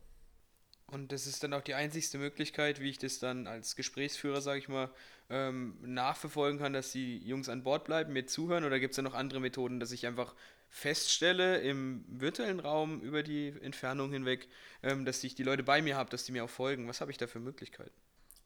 Und 0.88 1.12
das 1.12 1.26
ist 1.26 1.44
dann 1.44 1.54
auch 1.54 1.62
die 1.62 1.74
einzigste 1.74 2.20
Möglichkeit, 2.20 2.80
wie 2.80 2.90
ich 2.90 3.00
das 3.00 3.18
dann 3.18 3.48
als 3.48 3.76
Gesprächsführer, 3.76 4.42
sage 4.42 4.60
ich 4.60 4.70
mal, 4.70 4.92
ähm, 5.30 5.76
nachverfolgen 5.82 6.60
kann, 6.60 6.74
dass 6.74 6.92
die 6.92 7.18
Jungs 7.18 7.50
an 7.50 7.64
Bord 7.64 7.86
bleiben, 7.86 8.14
mir 8.14 8.28
zuhören? 8.28 8.64
Oder 8.64 8.80
gibt 8.80 8.92
es 8.92 8.98
da 8.98 9.02
noch 9.02 9.16
andere 9.16 9.40
Methoden, 9.40 9.80
dass 9.80 9.92
ich 9.92 10.06
einfach 10.06 10.36
feststelle 10.70 11.60
im 11.62 12.06
virtuellen 12.08 12.60
Raum 12.60 13.02
über 13.02 13.24
die 13.24 13.56
Entfernung 13.62 14.12
hinweg, 14.12 14.50
ähm, 14.84 15.04
dass 15.04 15.24
ich 15.24 15.34
die 15.34 15.44
Leute 15.44 15.64
bei 15.64 15.82
mir 15.82 15.98
habe, 15.98 16.12
dass 16.12 16.26
die 16.26 16.32
mir 16.32 16.44
auch 16.44 16.50
folgen? 16.50 16.88
Was 16.88 17.02
habe 17.02 17.10
ich 17.10 17.18
da 17.18 17.26
für 17.26 17.40
Möglichkeiten? 17.40 17.96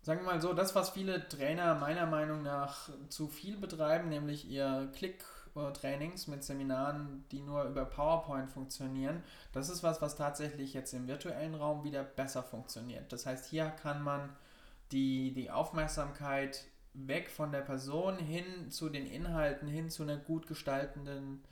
Sagen 0.02 0.22
wir 0.22 0.28
mal 0.28 0.42
so, 0.42 0.54
das, 0.54 0.74
was 0.74 0.92
viele 0.92 1.28
Trainer 1.28 1.76
meiner 1.76 2.06
Meinung 2.06 2.44
nach 2.44 2.90
zu 3.10 3.28
viel 3.28 3.58
betreiben, 3.58 4.08
nämlich 4.08 4.48
ihr 4.48 4.90
Klick-Trainings 5.58 6.28
mit 6.28 6.44
Seminaren, 6.44 7.26
die 7.32 7.42
nur 7.42 7.64
über 7.64 7.86
PowerPoint 7.86 8.50
funktionieren, 8.50 9.24
das 9.52 9.70
ist 9.70 9.84
was, 9.84 10.02
was 10.02 10.16
tatsächlich 10.16 10.74
jetzt 10.74 10.94
im 10.94 11.08
virtuellen 11.08 11.56
Raum 11.56 11.84
wieder 11.84 12.04
besser 12.04 12.44
funktioniert. 12.44 13.12
Das 13.12 13.26
heißt, 13.26 13.50
hier 13.50 13.70
kann 13.70 14.02
man 14.04 14.30
die, 14.92 15.34
die 15.34 15.50
Aufmerksamkeit 15.52 16.66
weg 16.94 17.30
von 17.30 17.52
der 17.52 17.62
Person 17.62 18.18
hin 18.18 18.72
zu 18.72 18.90
den 18.90 19.06
Inhalten, 19.06 19.68
hin 19.68 19.90
zu 19.90 20.04
einer 20.04 20.18
gut 20.18 20.48
gestaltenden 20.48 21.44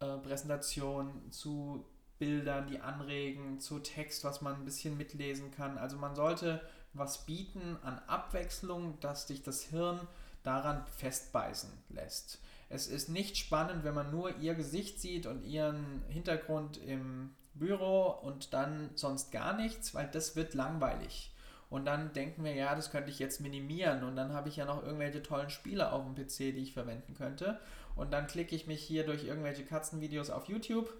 äh, 0.00 0.16
Präsentation, 0.18 1.30
zu 1.30 1.84
Bildern, 2.18 2.68
die 2.68 2.80
anregen, 2.80 3.60
zu 3.60 3.80
Text, 3.80 4.24
was 4.24 4.40
man 4.40 4.54
ein 4.54 4.64
bisschen 4.64 4.96
mitlesen 4.96 5.50
kann. 5.50 5.78
Also 5.78 5.96
man 5.96 6.14
sollte 6.14 6.60
was 6.92 7.26
bieten 7.26 7.76
an 7.82 7.98
Abwechslung, 8.06 8.98
dass 9.00 9.26
sich 9.26 9.42
das 9.42 9.64
Hirn 9.64 10.00
daran 10.44 10.86
festbeißen 10.96 11.70
lässt. 11.88 12.38
Es 12.74 12.88
ist 12.88 13.08
nicht 13.08 13.36
spannend, 13.36 13.84
wenn 13.84 13.94
man 13.94 14.10
nur 14.10 14.36
ihr 14.38 14.54
Gesicht 14.54 15.00
sieht 15.00 15.26
und 15.26 15.44
ihren 15.44 16.02
Hintergrund 16.08 16.76
im 16.76 17.30
Büro 17.54 18.06
und 18.06 18.52
dann 18.52 18.90
sonst 18.96 19.30
gar 19.30 19.56
nichts, 19.56 19.94
weil 19.94 20.08
das 20.08 20.34
wird 20.34 20.54
langweilig. 20.54 21.32
Und 21.70 21.84
dann 21.86 22.12
denken 22.14 22.42
wir, 22.42 22.52
ja, 22.52 22.74
das 22.74 22.90
könnte 22.90 23.10
ich 23.10 23.20
jetzt 23.20 23.40
minimieren 23.40 24.02
und 24.02 24.16
dann 24.16 24.32
habe 24.32 24.48
ich 24.48 24.56
ja 24.56 24.64
noch 24.64 24.82
irgendwelche 24.82 25.22
tollen 25.22 25.50
Spiele 25.50 25.92
auf 25.92 26.04
dem 26.04 26.16
PC, 26.16 26.52
die 26.52 26.62
ich 26.62 26.72
verwenden 26.72 27.14
könnte. 27.14 27.60
Und 27.94 28.12
dann 28.12 28.26
klicke 28.26 28.56
ich 28.56 28.66
mich 28.66 28.82
hier 28.82 29.06
durch 29.06 29.24
irgendwelche 29.24 29.64
Katzenvideos 29.64 30.30
auf 30.30 30.48
YouTube 30.48 30.92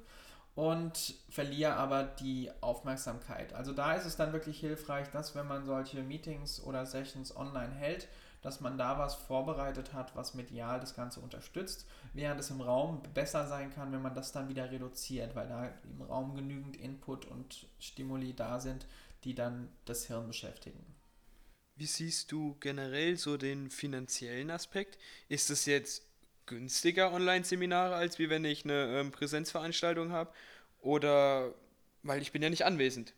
und 0.55 1.17
verliere 1.29 1.75
aber 1.75 2.05
die 2.05 2.53
Aufmerksamkeit. 2.61 3.53
Also 3.53 3.73
da 3.73 3.95
ist 3.95 4.07
es 4.07 4.15
dann 4.15 4.33
wirklich 4.33 4.61
hilfreich, 4.61 5.11
dass 5.11 5.35
wenn 5.35 5.49
man 5.49 5.65
solche 5.65 6.05
Meetings 6.05 6.63
oder 6.63 6.87
Sessions 6.87 7.37
online 7.37 7.75
hält, 7.75 8.07
dass 8.45 8.61
man 8.61 8.77
da 8.77 8.99
was 8.99 9.15
vorbereitet 9.15 9.95
hat, 9.95 10.15
was 10.15 10.35
medial 10.35 10.79
das 10.79 10.95
Ganze 10.95 11.21
unterstützt, 11.21 11.87
während 12.13 12.39
es 12.39 12.51
im 12.51 12.61
Raum 12.61 13.03
besser 13.15 13.49
sein 13.49 13.75
kann, 13.75 13.91
wenn 13.91 14.03
man 14.03 14.15
das 14.15 14.33
dann 14.33 14.51
wieder 14.51 14.71
reduziert, 14.71 15.35
weil 15.35 15.49
da 15.49 15.73
im 15.83 16.03
Raum 16.03 16.37
genügend 16.37 16.77
Input 16.77 17.25
und 17.25 17.67
Stimuli 17.79 18.35
da 18.35 18.61
sind, 18.61 18.87
die 19.25 19.35
dann 19.35 19.71
das 19.87 20.07
Hirn 20.07 20.27
beschäftigen. 20.27 20.85
Wie 21.77 21.87
siehst 21.87 22.31
du 22.31 22.57
generell 22.61 23.17
so 23.17 23.39
den 23.39 23.71
finanziellen 23.71 24.51
Aspekt? 24.51 24.99
Ist 25.29 25.51
es 25.51 25.65
jetzt 25.65 26.07
günstiger 26.45 27.13
Online-Seminare, 27.13 27.95
als 27.95 28.19
wie 28.19 28.29
wenn 28.29 28.45
ich 28.45 28.65
eine 28.65 29.01
ähm, 29.01 29.11
Präsenzveranstaltung 29.11 30.13
habe? 30.13 30.31
Oder 30.81 31.55
weil 32.03 32.21
ich 32.21 32.31
bin 32.31 32.43
ja 32.43 32.51
nicht 32.51 32.67
anwesend. 32.67 33.15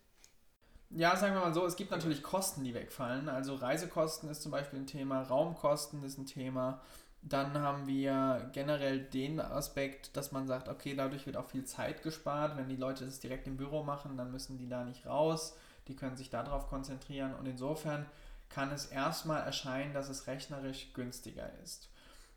Ja, 0.90 1.16
sagen 1.16 1.34
wir 1.34 1.40
mal 1.40 1.54
so, 1.54 1.66
es 1.66 1.76
gibt 1.76 1.90
natürlich 1.90 2.22
Kosten, 2.22 2.64
die 2.64 2.74
wegfallen. 2.74 3.28
Also 3.28 3.56
Reisekosten 3.56 4.30
ist 4.30 4.42
zum 4.42 4.52
Beispiel 4.52 4.78
ein 4.78 4.86
Thema, 4.86 5.22
Raumkosten 5.22 6.02
ist 6.04 6.18
ein 6.18 6.26
Thema. 6.26 6.80
Dann 7.22 7.58
haben 7.58 7.86
wir 7.88 8.50
generell 8.52 9.00
den 9.00 9.40
Aspekt, 9.40 10.16
dass 10.16 10.30
man 10.30 10.46
sagt, 10.46 10.68
okay, 10.68 10.94
dadurch 10.94 11.26
wird 11.26 11.36
auch 11.36 11.46
viel 11.46 11.64
Zeit 11.64 12.02
gespart. 12.02 12.56
Wenn 12.56 12.68
die 12.68 12.76
Leute 12.76 13.04
das 13.04 13.18
direkt 13.18 13.48
im 13.48 13.56
Büro 13.56 13.82
machen, 13.82 14.16
dann 14.16 14.30
müssen 14.30 14.58
die 14.58 14.68
da 14.68 14.84
nicht 14.84 15.06
raus. 15.06 15.56
Die 15.88 15.96
können 15.96 16.16
sich 16.16 16.30
darauf 16.30 16.68
konzentrieren. 16.68 17.34
Und 17.34 17.46
insofern 17.46 18.06
kann 18.48 18.70
es 18.70 18.86
erstmal 18.86 19.42
erscheinen, 19.42 19.92
dass 19.92 20.08
es 20.08 20.28
rechnerisch 20.28 20.92
günstiger 20.94 21.50
ist. 21.64 21.88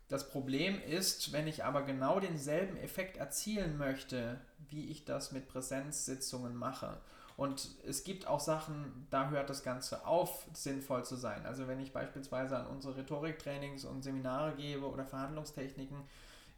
Das 0.08 0.28
Problem 0.28 0.82
ist, 0.82 1.32
wenn 1.32 1.46
ich 1.46 1.64
aber 1.64 1.82
genau 1.82 2.18
denselben 2.18 2.76
Effekt 2.76 3.16
erzielen 3.16 3.78
möchte, 3.78 4.40
wie 4.68 4.90
ich 4.90 5.04
das 5.04 5.30
mit 5.30 5.46
Präsenzsitzungen 5.46 6.56
mache. 6.56 6.96
Und 7.40 7.70
es 7.86 8.04
gibt 8.04 8.26
auch 8.26 8.38
Sachen, 8.38 9.06
da 9.08 9.30
hört 9.30 9.48
das 9.48 9.62
Ganze 9.62 10.06
auf, 10.06 10.46
sinnvoll 10.52 11.06
zu 11.06 11.16
sein. 11.16 11.46
Also 11.46 11.66
wenn 11.68 11.80
ich 11.80 11.90
beispielsweise 11.90 12.58
an 12.58 12.66
unsere 12.66 12.98
Rhetoriktrainings 12.98 13.86
und 13.86 14.02
Seminare 14.02 14.52
gebe 14.56 14.86
oder 14.86 15.06
Verhandlungstechniken, 15.06 16.02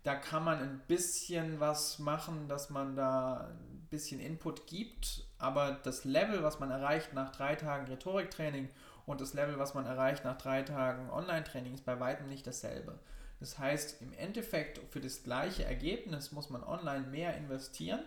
da 0.02 0.16
kann 0.16 0.42
man 0.42 0.58
ein 0.58 0.82
bisschen 0.88 1.60
was 1.60 2.00
machen, 2.00 2.48
dass 2.48 2.68
man 2.68 2.96
da 2.96 3.52
ein 3.52 3.86
bisschen 3.90 4.18
Input 4.18 4.66
gibt, 4.66 5.24
aber 5.38 5.78
das 5.84 6.04
Level, 6.04 6.42
was 6.42 6.58
man 6.58 6.72
erreicht 6.72 7.14
nach 7.14 7.30
drei 7.30 7.54
Tagen 7.54 7.86
Rhetoriktraining 7.86 8.68
und 9.06 9.20
das 9.20 9.34
Level, 9.34 9.60
was 9.60 9.74
man 9.74 9.86
erreicht 9.86 10.24
nach 10.24 10.36
drei 10.36 10.62
Tagen 10.62 11.10
Online-Training, 11.10 11.74
ist 11.74 11.84
bei 11.84 12.00
weitem 12.00 12.28
nicht 12.28 12.44
dasselbe. 12.44 12.98
Das 13.38 13.56
heißt, 13.56 14.02
im 14.02 14.12
Endeffekt 14.14 14.80
für 14.90 15.00
das 15.00 15.22
gleiche 15.22 15.64
Ergebnis 15.64 16.32
muss 16.32 16.50
man 16.50 16.64
online 16.64 17.06
mehr 17.06 17.36
investieren. 17.36 18.00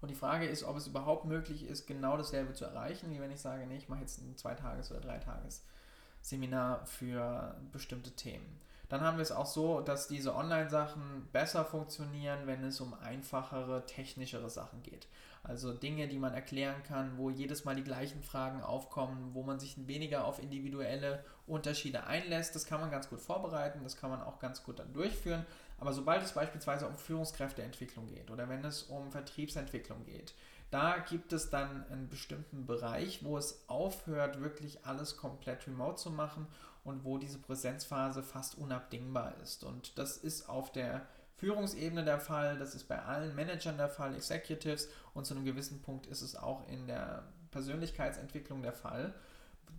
Und 0.00 0.08
die 0.08 0.14
Frage 0.14 0.46
ist, 0.46 0.64
ob 0.64 0.76
es 0.76 0.86
überhaupt 0.86 1.26
möglich 1.26 1.66
ist, 1.66 1.86
genau 1.86 2.16
dasselbe 2.16 2.54
zu 2.54 2.64
erreichen, 2.64 3.10
wie 3.10 3.20
wenn 3.20 3.30
ich 3.30 3.40
sage, 3.40 3.66
nee, 3.66 3.76
ich 3.76 3.88
mache 3.88 4.00
jetzt 4.00 4.18
ein 4.18 4.36
Zweitages- 4.36 4.90
oder 4.90 5.00
Dreitages-Seminar 5.00 6.86
für 6.86 7.56
bestimmte 7.72 8.10
Themen. 8.12 8.60
Dann 8.88 9.02
haben 9.02 9.18
wir 9.18 9.22
es 9.22 9.30
auch 9.30 9.46
so, 9.46 9.80
dass 9.80 10.08
diese 10.08 10.34
Online-Sachen 10.34 11.28
besser 11.32 11.64
funktionieren, 11.64 12.40
wenn 12.46 12.64
es 12.64 12.80
um 12.80 12.92
einfachere, 12.94 13.86
technischere 13.86 14.50
Sachen 14.50 14.82
geht. 14.82 15.06
Also 15.44 15.72
Dinge, 15.72 16.08
die 16.08 16.18
man 16.18 16.34
erklären 16.34 16.82
kann, 16.82 17.16
wo 17.16 17.30
jedes 17.30 17.64
Mal 17.64 17.76
die 17.76 17.84
gleichen 17.84 18.22
Fragen 18.22 18.60
aufkommen, 18.62 19.30
wo 19.32 19.44
man 19.44 19.60
sich 19.60 19.86
weniger 19.86 20.24
auf 20.24 20.42
individuelle 20.42 21.24
Unterschiede 21.46 22.04
einlässt. 22.04 22.54
Das 22.56 22.66
kann 22.66 22.80
man 22.80 22.90
ganz 22.90 23.08
gut 23.08 23.20
vorbereiten, 23.20 23.84
das 23.84 23.96
kann 23.96 24.10
man 24.10 24.22
auch 24.22 24.40
ganz 24.40 24.64
gut 24.64 24.80
dann 24.80 24.92
durchführen. 24.92 25.46
Aber 25.80 25.92
sobald 25.94 26.22
es 26.22 26.32
beispielsweise 26.32 26.86
um 26.86 26.94
Führungskräfteentwicklung 26.96 28.06
geht 28.06 28.30
oder 28.30 28.48
wenn 28.48 28.64
es 28.64 28.82
um 28.84 29.10
Vertriebsentwicklung 29.10 30.04
geht, 30.04 30.34
da 30.70 30.98
gibt 30.98 31.32
es 31.32 31.50
dann 31.50 31.84
einen 31.90 32.08
bestimmten 32.08 32.66
Bereich, 32.66 33.24
wo 33.24 33.36
es 33.36 33.64
aufhört, 33.66 34.40
wirklich 34.40 34.84
alles 34.84 35.16
komplett 35.16 35.66
remote 35.66 35.96
zu 35.96 36.10
machen 36.10 36.46
und 36.84 37.04
wo 37.04 37.18
diese 37.18 37.38
Präsenzphase 37.38 38.22
fast 38.22 38.56
unabdingbar 38.56 39.34
ist. 39.42 39.64
Und 39.64 39.98
das 39.98 40.16
ist 40.16 40.48
auf 40.48 40.70
der 40.70 41.06
Führungsebene 41.38 42.04
der 42.04 42.20
Fall, 42.20 42.58
das 42.58 42.74
ist 42.74 42.86
bei 42.86 43.02
allen 43.02 43.34
Managern 43.34 43.78
der 43.78 43.88
Fall, 43.88 44.14
Executives 44.14 44.88
und 45.14 45.24
zu 45.24 45.34
einem 45.34 45.46
gewissen 45.46 45.80
Punkt 45.80 46.06
ist 46.06 46.20
es 46.20 46.36
auch 46.36 46.68
in 46.68 46.86
der 46.86 47.24
Persönlichkeitsentwicklung 47.50 48.62
der 48.62 48.74
Fall, 48.74 49.14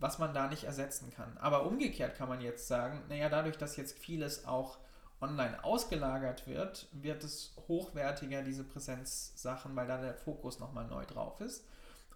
was 0.00 0.18
man 0.18 0.34
da 0.34 0.48
nicht 0.48 0.64
ersetzen 0.64 1.10
kann. 1.10 1.38
Aber 1.38 1.64
umgekehrt 1.64 2.16
kann 2.16 2.28
man 2.28 2.40
jetzt 2.40 2.66
sagen, 2.66 3.02
naja, 3.08 3.28
dadurch, 3.28 3.56
dass 3.56 3.76
jetzt 3.76 3.96
vieles 3.96 4.44
auch 4.44 4.78
online 5.22 5.62
ausgelagert 5.64 6.46
wird, 6.46 6.88
wird 6.92 7.24
es 7.24 7.54
hochwertiger, 7.68 8.42
diese 8.42 8.64
Präsenzsachen, 8.64 9.74
weil 9.76 9.86
da 9.86 9.98
der 10.00 10.14
Fokus 10.14 10.58
nochmal 10.58 10.86
neu 10.86 11.06
drauf 11.06 11.40
ist. 11.40 11.64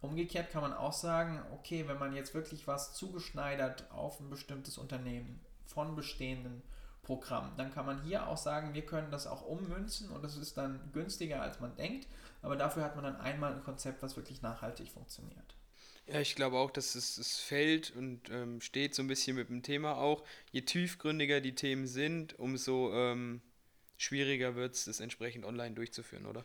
Umgekehrt 0.03 0.51
kann 0.51 0.63
man 0.63 0.75
auch 0.75 0.93
sagen, 0.93 1.41
okay, 1.55 1.89
wenn 1.89 1.99
man 1.99 2.15
jetzt 2.15 2.35
wirklich 2.35 2.67
was 2.67 2.93
zugeschneidert 2.95 3.91
auf 3.91 4.21
ein 4.21 4.29
bestimmtes 4.29 4.77
Unternehmen 4.77 5.41
von 5.65 5.97
bestehenden 5.97 6.63
Programm. 7.03 7.53
Dann 7.57 7.73
kann 7.73 7.87
man 7.87 8.03
hier 8.03 8.27
auch 8.27 8.37
sagen, 8.37 8.75
wir 8.75 8.85
können 8.85 9.11
das 9.11 9.27
auch 9.27 9.47
ummünzen 9.47 10.11
und 10.11 10.23
das 10.23 10.37
ist 10.37 10.57
dann 10.57 10.81
günstiger, 10.93 11.41
als 11.41 11.61
man 11.61 11.75
denkt. 11.77 12.09
Aber 12.43 12.57
dafür 12.57 12.83
hat 12.83 12.97
man 12.97 13.05
dann 13.05 13.21
einmal 13.21 13.53
ein 13.53 13.63
Konzept, 13.63 14.03
was 14.03 14.17
wirklich 14.17 14.43
nachhaltig 14.43 14.91
funktioniert. 14.91 15.56
Ja, 16.07 16.21
ich 16.21 16.37
glaube 16.37 16.57
auch, 16.59 16.71
dass 16.71 16.95
es, 16.95 17.19
es 17.19 17.39
fällt 17.39 17.95
und 17.97 18.31
ähm, 18.31 18.61
steht 18.61 18.95
so 18.95 19.03
ein 19.03 19.09
bisschen 19.09 19.37
mit 19.37 19.49
dem 19.49 19.63
Thema 19.63 19.97
auch. 19.97 20.25
Je 20.53 20.63
tiefgründiger 20.63 21.41
die 21.41 21.55
Themen 21.55 21.87
sind, 21.89 22.39
umso 22.39 22.93
ähm, 22.95 23.43
schwieriger 23.97 24.55
wird 24.55 24.75
es, 24.75 24.85
das 24.85 25.01
entsprechend 25.01 25.45
online 25.45 25.75
durchzuführen, 25.75 26.27
oder? 26.27 26.45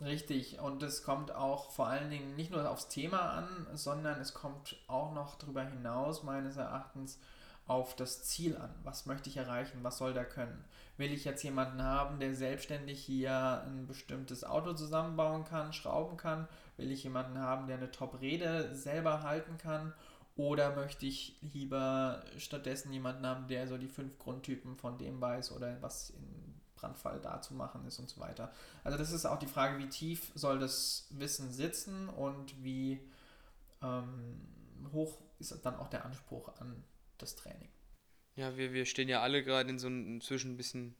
Richtig, 0.00 0.58
und 0.60 0.82
es 0.82 1.04
kommt 1.04 1.32
auch 1.34 1.70
vor 1.70 1.86
allen 1.86 2.10
Dingen 2.10 2.36
nicht 2.36 2.50
nur 2.50 2.68
aufs 2.68 2.88
Thema 2.88 3.30
an, 3.30 3.66
sondern 3.72 4.20
es 4.20 4.34
kommt 4.34 4.76
auch 4.88 5.14
noch 5.14 5.36
darüber 5.36 5.64
hinaus, 5.64 6.22
meines 6.22 6.56
Erachtens, 6.56 7.18
auf 7.66 7.96
das 7.96 8.22
Ziel 8.22 8.56
an. 8.56 8.74
Was 8.84 9.06
möchte 9.06 9.28
ich 9.28 9.38
erreichen? 9.38 9.78
Was 9.82 9.98
soll 9.98 10.12
der 10.14 10.24
können? 10.24 10.64
Will 10.98 11.12
ich 11.12 11.24
jetzt 11.24 11.42
jemanden 11.42 11.82
haben, 11.82 12.20
der 12.20 12.34
selbstständig 12.34 13.02
hier 13.02 13.62
ein 13.66 13.86
bestimmtes 13.86 14.44
Auto 14.44 14.74
zusammenbauen 14.74 15.44
kann, 15.44 15.72
schrauben 15.72 16.16
kann? 16.16 16.46
Will 16.76 16.90
ich 16.90 17.04
jemanden 17.04 17.38
haben, 17.38 17.66
der 17.66 17.76
eine 17.76 17.90
Top-Rede 17.90 18.74
selber 18.74 19.22
halten 19.22 19.58
kann? 19.58 19.92
Oder 20.36 20.76
möchte 20.76 21.06
ich 21.06 21.38
lieber 21.40 22.22
stattdessen 22.36 22.92
jemanden 22.92 23.26
haben, 23.26 23.48
der 23.48 23.66
so 23.66 23.78
die 23.78 23.88
fünf 23.88 24.18
Grundtypen 24.18 24.76
von 24.76 24.98
dem 24.98 25.20
weiß 25.20 25.52
oder 25.52 25.80
was 25.80 26.10
im 26.10 26.46
Brandfall 26.74 27.20
da 27.20 27.40
zu 27.40 27.54
machen 27.54 27.86
ist 27.86 27.98
und 27.98 28.08
so 28.08 28.20
weiter. 28.20 28.52
Also 28.84 28.98
das 28.98 29.12
ist 29.12 29.24
auch 29.24 29.38
die 29.38 29.46
Frage, 29.46 29.78
wie 29.78 29.88
tief 29.88 30.30
soll 30.34 30.58
das 30.58 31.08
Wissen 31.10 31.50
sitzen 31.50 32.08
und 32.10 32.62
wie 32.62 33.00
ähm, 33.82 34.40
hoch 34.92 35.18
ist 35.38 35.58
dann 35.64 35.76
auch 35.76 35.88
der 35.88 36.04
Anspruch 36.04 36.54
an 36.60 36.84
das 37.18 37.34
Training. 37.34 37.70
Ja, 38.34 38.56
wir, 38.56 38.74
wir 38.74 38.84
stehen 38.84 39.08
ja 39.08 39.22
alle 39.22 39.42
gerade 39.42 39.70
in 39.70 39.78
so 39.78 39.86
einem 39.86 40.20
zwischen 40.20 40.52
ein 40.52 40.56
bisschen 40.58 40.94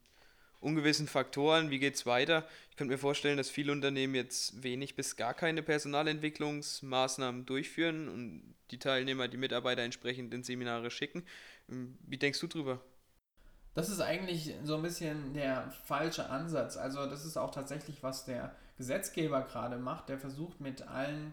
ungewissen 0.61 1.09
Faktoren. 1.09 1.71
Wie 1.71 1.79
geht 1.79 1.95
es 1.95 2.07
weiter? 2.07 2.47
Ich 2.71 2.77
könnte 2.77 2.93
mir 2.93 2.99
vorstellen, 2.99 3.37
dass 3.37 3.51
viele 3.51 3.73
Unternehmen 3.73 4.15
jetzt 4.15 4.63
wenig 4.63 4.97
bis 4.97 5.17
gar 5.17 5.35
keine 5.35 5.63
Personalentwicklungsmaßnahmen 5.63 7.47
durchführen 7.47 8.09
und 8.09 8.55
die 8.71 8.79
Teilnehmer, 8.79 9.29
die 9.29 9.37
Mitarbeiter 9.37 9.83
entsprechend 9.83 10.35
in 10.35 10.43
Seminare 10.43 10.91
schicken. 10.91 11.25
Wie 11.69 12.19
denkst 12.19 12.41
du 12.41 12.47
drüber? 12.47 12.81
Das 13.75 13.91
ist 13.91 14.01
eigentlich 14.01 14.55
so 14.65 14.77
ein 14.77 14.83
bisschen 14.83 15.35
der 15.35 15.71
falsche 15.85 16.31
Ansatz. 16.31 16.77
Also 16.77 17.07
das 17.07 17.25
ist 17.25 17.37
auch 17.37 17.51
tatsächlich, 17.51 18.03
was 18.03 18.25
der 18.25 18.55
Gesetzgeber 18.79 19.43
gerade 19.43 19.77
macht. 19.77 20.09
Der 20.09 20.19
versucht 20.19 20.61
mit 20.61 20.83
allen 20.89 21.33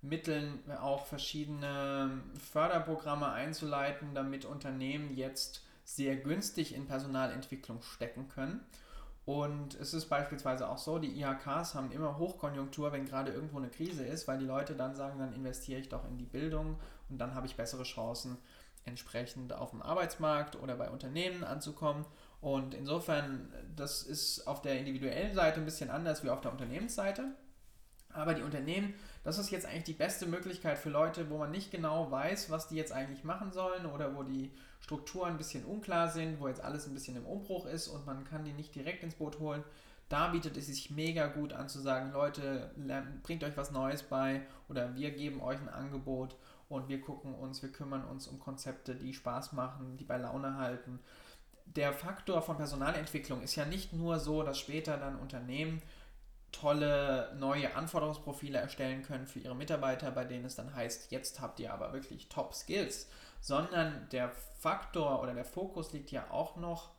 Mitteln 0.00 0.60
auch 0.80 1.06
verschiedene 1.06 2.22
Förderprogramme 2.50 3.30
einzuleiten, 3.30 4.14
damit 4.14 4.44
Unternehmen 4.44 5.16
jetzt 5.16 5.62
sehr 5.96 6.16
günstig 6.16 6.74
in 6.74 6.86
Personalentwicklung 6.86 7.82
stecken 7.82 8.28
können. 8.28 8.60
Und 9.24 9.74
es 9.76 9.94
ist 9.94 10.06
beispielsweise 10.06 10.68
auch 10.68 10.78
so, 10.78 10.98
die 10.98 11.20
IHKs 11.20 11.74
haben 11.74 11.92
immer 11.92 12.18
Hochkonjunktur, 12.18 12.90
wenn 12.90 13.06
gerade 13.06 13.30
irgendwo 13.30 13.58
eine 13.58 13.68
Krise 13.68 14.04
ist, 14.04 14.26
weil 14.26 14.38
die 14.38 14.46
Leute 14.46 14.74
dann 14.74 14.96
sagen, 14.96 15.20
dann 15.20 15.32
investiere 15.32 15.80
ich 15.80 15.88
doch 15.88 16.04
in 16.08 16.18
die 16.18 16.26
Bildung 16.26 16.76
und 17.08 17.18
dann 17.18 17.34
habe 17.34 17.46
ich 17.46 17.56
bessere 17.56 17.84
Chancen, 17.84 18.36
entsprechend 18.84 19.52
auf 19.52 19.70
dem 19.70 19.80
Arbeitsmarkt 19.80 20.56
oder 20.56 20.74
bei 20.74 20.90
Unternehmen 20.90 21.44
anzukommen. 21.44 22.04
Und 22.40 22.74
insofern, 22.74 23.52
das 23.76 24.02
ist 24.02 24.48
auf 24.48 24.60
der 24.60 24.76
individuellen 24.78 25.34
Seite 25.34 25.60
ein 25.60 25.64
bisschen 25.64 25.90
anders 25.90 26.24
wie 26.24 26.30
auf 26.30 26.40
der 26.40 26.50
Unternehmensseite. 26.50 27.32
Aber 28.14 28.34
die 28.34 28.42
Unternehmen, 28.42 28.94
das 29.24 29.38
ist 29.38 29.50
jetzt 29.50 29.66
eigentlich 29.66 29.84
die 29.84 29.92
beste 29.92 30.26
Möglichkeit 30.26 30.78
für 30.78 30.90
Leute, 30.90 31.30
wo 31.30 31.38
man 31.38 31.50
nicht 31.50 31.70
genau 31.70 32.10
weiß, 32.10 32.50
was 32.50 32.68
die 32.68 32.76
jetzt 32.76 32.92
eigentlich 32.92 33.24
machen 33.24 33.52
sollen 33.52 33.86
oder 33.86 34.14
wo 34.14 34.22
die 34.22 34.50
Strukturen 34.80 35.30
ein 35.30 35.38
bisschen 35.38 35.64
unklar 35.64 36.08
sind, 36.08 36.40
wo 36.40 36.48
jetzt 36.48 36.62
alles 36.62 36.86
ein 36.86 36.94
bisschen 36.94 37.16
im 37.16 37.26
Umbruch 37.26 37.66
ist 37.66 37.88
und 37.88 38.04
man 38.04 38.24
kann 38.24 38.44
die 38.44 38.52
nicht 38.52 38.74
direkt 38.74 39.02
ins 39.02 39.14
Boot 39.14 39.38
holen. 39.38 39.64
Da 40.08 40.28
bietet 40.28 40.56
es 40.58 40.66
sich 40.66 40.90
mega 40.90 41.26
gut 41.28 41.54
an 41.54 41.68
zu 41.68 41.80
sagen, 41.80 42.12
Leute, 42.12 42.70
bringt 43.22 43.44
euch 43.44 43.56
was 43.56 43.70
Neues 43.70 44.02
bei 44.02 44.42
oder 44.68 44.94
wir 44.94 45.10
geben 45.12 45.40
euch 45.40 45.58
ein 45.58 45.70
Angebot 45.70 46.36
und 46.68 46.88
wir 46.88 47.00
gucken 47.00 47.34
uns, 47.34 47.62
wir 47.62 47.72
kümmern 47.72 48.04
uns 48.04 48.26
um 48.26 48.38
Konzepte, 48.38 48.94
die 48.94 49.14
Spaß 49.14 49.52
machen, 49.52 49.96
die 49.96 50.04
bei 50.04 50.18
Laune 50.18 50.58
halten. 50.58 50.98
Der 51.64 51.94
Faktor 51.94 52.42
von 52.42 52.56
Personalentwicklung 52.56 53.40
ist 53.40 53.56
ja 53.56 53.64
nicht 53.64 53.94
nur 53.94 54.18
so, 54.18 54.42
dass 54.42 54.58
später 54.58 54.98
dann 54.98 55.18
Unternehmen 55.18 55.80
tolle 56.52 57.34
neue 57.38 57.74
Anforderungsprofile 57.74 58.58
erstellen 58.58 59.02
können 59.02 59.26
für 59.26 59.40
ihre 59.40 59.56
Mitarbeiter, 59.56 60.10
bei 60.10 60.24
denen 60.24 60.44
es 60.44 60.54
dann 60.54 60.74
heißt, 60.74 61.10
jetzt 61.10 61.40
habt 61.40 61.58
ihr 61.60 61.72
aber 61.72 61.92
wirklich 61.92 62.28
Top 62.28 62.54
Skills, 62.54 63.08
sondern 63.40 64.08
der 64.12 64.30
Faktor 64.58 65.22
oder 65.22 65.34
der 65.34 65.44
Fokus 65.44 65.92
liegt 65.92 66.10
ja 66.10 66.30
auch 66.30 66.56
noch 66.56 66.90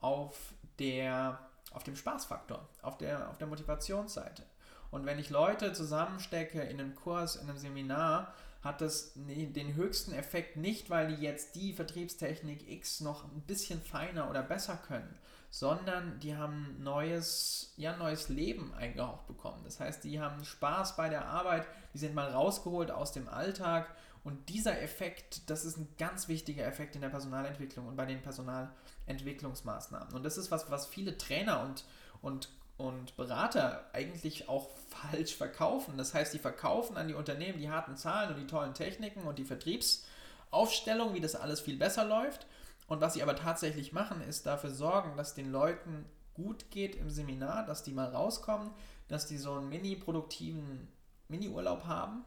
auf 0.00 0.36
der 0.78 1.40
auf 1.72 1.84
dem 1.84 1.94
Spaßfaktor, 1.94 2.68
auf 2.82 2.98
der 2.98 3.28
auf 3.30 3.38
der 3.38 3.46
Motivationsseite. 3.46 4.44
Und 4.90 5.06
wenn 5.06 5.18
ich 5.18 5.30
Leute 5.30 5.72
zusammenstecke 5.72 6.62
in 6.62 6.80
einem 6.80 6.94
Kurs, 6.94 7.36
in 7.36 7.48
einem 7.48 7.58
Seminar, 7.58 8.34
hat 8.62 8.80
das 8.80 9.12
den 9.14 9.74
höchsten 9.74 10.12
Effekt 10.12 10.56
nicht, 10.56 10.90
weil 10.90 11.14
die 11.14 11.22
jetzt 11.22 11.54
die 11.54 11.72
Vertriebstechnik 11.72 12.68
X 12.68 13.00
noch 13.00 13.24
ein 13.24 13.42
bisschen 13.42 13.80
feiner 13.80 14.28
oder 14.28 14.42
besser 14.42 14.76
können, 14.76 15.18
sondern 15.50 16.20
die 16.20 16.36
haben 16.36 16.76
neues, 16.82 17.72
ja, 17.76 17.96
neues 17.96 18.28
Leben 18.28 18.72
eingehaucht 18.74 19.26
bekommen. 19.26 19.62
Das 19.64 19.80
heißt, 19.80 20.04
die 20.04 20.20
haben 20.20 20.44
Spaß 20.44 20.96
bei 20.96 21.08
der 21.08 21.26
Arbeit, 21.26 21.66
die 21.92 21.98
sind 21.98 22.14
mal 22.14 22.30
rausgeholt 22.30 22.90
aus 22.90 23.12
dem 23.12 23.28
Alltag 23.28 23.94
und 24.22 24.48
dieser 24.48 24.80
Effekt, 24.80 25.50
das 25.50 25.64
ist 25.64 25.76
ein 25.76 25.88
ganz 25.98 26.28
wichtiger 26.28 26.64
Effekt 26.66 26.94
in 26.94 27.00
der 27.00 27.08
Personalentwicklung 27.08 27.86
und 27.88 27.96
bei 27.96 28.06
den 28.06 28.22
Personalentwicklungsmaßnahmen. 28.22 30.14
Und 30.14 30.24
das 30.24 30.36
ist 30.38 30.50
was, 30.50 30.70
was 30.70 30.86
viele 30.86 31.18
Trainer 31.18 31.62
und, 31.62 31.84
und 32.22 32.48
und 32.80 33.14
Berater 33.16 33.84
eigentlich 33.92 34.48
auch 34.48 34.70
falsch 34.88 35.36
verkaufen. 35.36 35.98
Das 35.98 36.14
heißt, 36.14 36.32
die 36.32 36.38
verkaufen 36.38 36.96
an 36.96 37.08
die 37.08 37.14
Unternehmen 37.14 37.58
die 37.58 37.70
harten 37.70 37.96
Zahlen 37.96 38.30
und 38.30 38.40
die 38.40 38.46
tollen 38.46 38.74
Techniken 38.74 39.22
und 39.24 39.38
die 39.38 39.44
Vertriebsaufstellung, 39.44 41.14
wie 41.14 41.20
das 41.20 41.34
alles 41.34 41.60
viel 41.60 41.76
besser 41.76 42.06
läuft. 42.06 42.46
Und 42.90 43.00
was 43.00 43.14
sie 43.14 43.22
aber 43.22 43.36
tatsächlich 43.36 43.92
machen, 43.92 44.20
ist 44.20 44.46
dafür 44.46 44.70
sorgen, 44.70 45.16
dass 45.16 45.32
den 45.32 45.52
Leuten 45.52 46.06
gut 46.34 46.72
geht 46.72 46.96
im 46.96 47.08
Seminar, 47.08 47.64
dass 47.64 47.84
die 47.84 47.92
mal 47.92 48.08
rauskommen, 48.08 48.72
dass 49.06 49.28
die 49.28 49.38
so 49.38 49.52
einen 49.52 49.68
mini-produktiven 49.68 50.88
Mini-Urlaub 51.28 51.84
haben. 51.84 52.24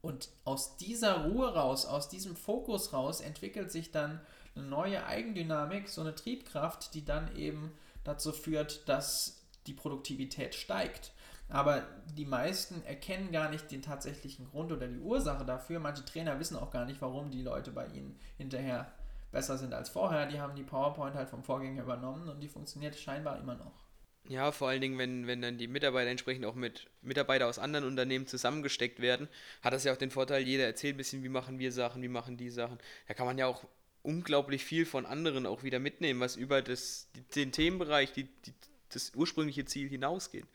Und 0.00 0.28
aus 0.44 0.76
dieser 0.76 1.26
Ruhe 1.26 1.54
raus, 1.54 1.86
aus 1.86 2.08
diesem 2.08 2.34
Fokus 2.34 2.92
raus, 2.92 3.20
entwickelt 3.20 3.70
sich 3.70 3.92
dann 3.92 4.20
eine 4.56 4.64
neue 4.66 5.06
Eigendynamik, 5.06 5.88
so 5.88 6.00
eine 6.00 6.16
Triebkraft, 6.16 6.92
die 6.92 7.04
dann 7.04 7.36
eben 7.36 7.70
dazu 8.02 8.32
führt, 8.32 8.88
dass 8.88 9.40
die 9.68 9.72
Produktivität 9.72 10.56
steigt. 10.56 11.12
Aber 11.48 11.86
die 12.16 12.26
meisten 12.26 12.82
erkennen 12.82 13.30
gar 13.30 13.50
nicht 13.50 13.70
den 13.70 13.82
tatsächlichen 13.82 14.50
Grund 14.50 14.72
oder 14.72 14.88
die 14.88 14.98
Ursache 14.98 15.44
dafür. 15.44 15.78
Manche 15.78 16.04
Trainer 16.04 16.40
wissen 16.40 16.56
auch 16.56 16.72
gar 16.72 16.86
nicht, 16.86 17.00
warum 17.00 17.30
die 17.30 17.42
Leute 17.42 17.70
bei 17.70 17.86
ihnen 17.86 18.18
hinterher 18.36 18.90
besser 19.34 19.58
sind 19.58 19.74
als 19.74 19.90
vorher. 19.90 20.26
Die 20.26 20.40
haben 20.40 20.54
die 20.54 20.62
PowerPoint 20.62 21.14
halt 21.14 21.28
vom 21.28 21.42
Vorgänger 21.42 21.82
übernommen 21.82 22.28
und 22.28 22.40
die 22.40 22.48
funktioniert 22.48 22.96
scheinbar 22.96 23.38
immer 23.38 23.56
noch. 23.56 23.84
Ja, 24.26 24.52
vor 24.52 24.68
allen 24.68 24.80
Dingen, 24.80 24.96
wenn, 24.96 25.26
wenn 25.26 25.42
dann 25.42 25.58
die 25.58 25.68
Mitarbeiter 25.68 26.10
entsprechend 26.10 26.46
auch 26.46 26.54
mit 26.54 26.86
Mitarbeitern 27.02 27.48
aus 27.48 27.58
anderen 27.58 27.86
Unternehmen 27.86 28.26
zusammengesteckt 28.26 29.00
werden, 29.00 29.28
hat 29.60 29.74
das 29.74 29.84
ja 29.84 29.92
auch 29.92 29.98
den 29.98 30.10
Vorteil, 30.10 30.42
jeder 30.42 30.64
erzählt 30.64 30.94
ein 30.94 30.96
bisschen, 30.96 31.22
wie 31.22 31.28
machen 31.28 31.58
wir 31.58 31.72
Sachen, 31.72 32.00
wie 32.00 32.08
machen 32.08 32.38
die 32.38 32.48
Sachen. 32.48 32.78
Da 33.06 33.12
kann 33.12 33.26
man 33.26 33.36
ja 33.36 33.46
auch 33.46 33.66
unglaublich 34.02 34.64
viel 34.64 34.86
von 34.86 35.04
anderen 35.04 35.44
auch 35.44 35.62
wieder 35.62 35.78
mitnehmen, 35.78 36.20
was 36.20 36.36
über 36.36 36.62
das, 36.62 37.08
den 37.34 37.52
Themenbereich, 37.52 38.12
die, 38.12 38.24
die, 38.24 38.54
das 38.90 39.12
ursprüngliche 39.14 39.66
Ziel 39.66 39.90
hinausgeht. 39.90 40.46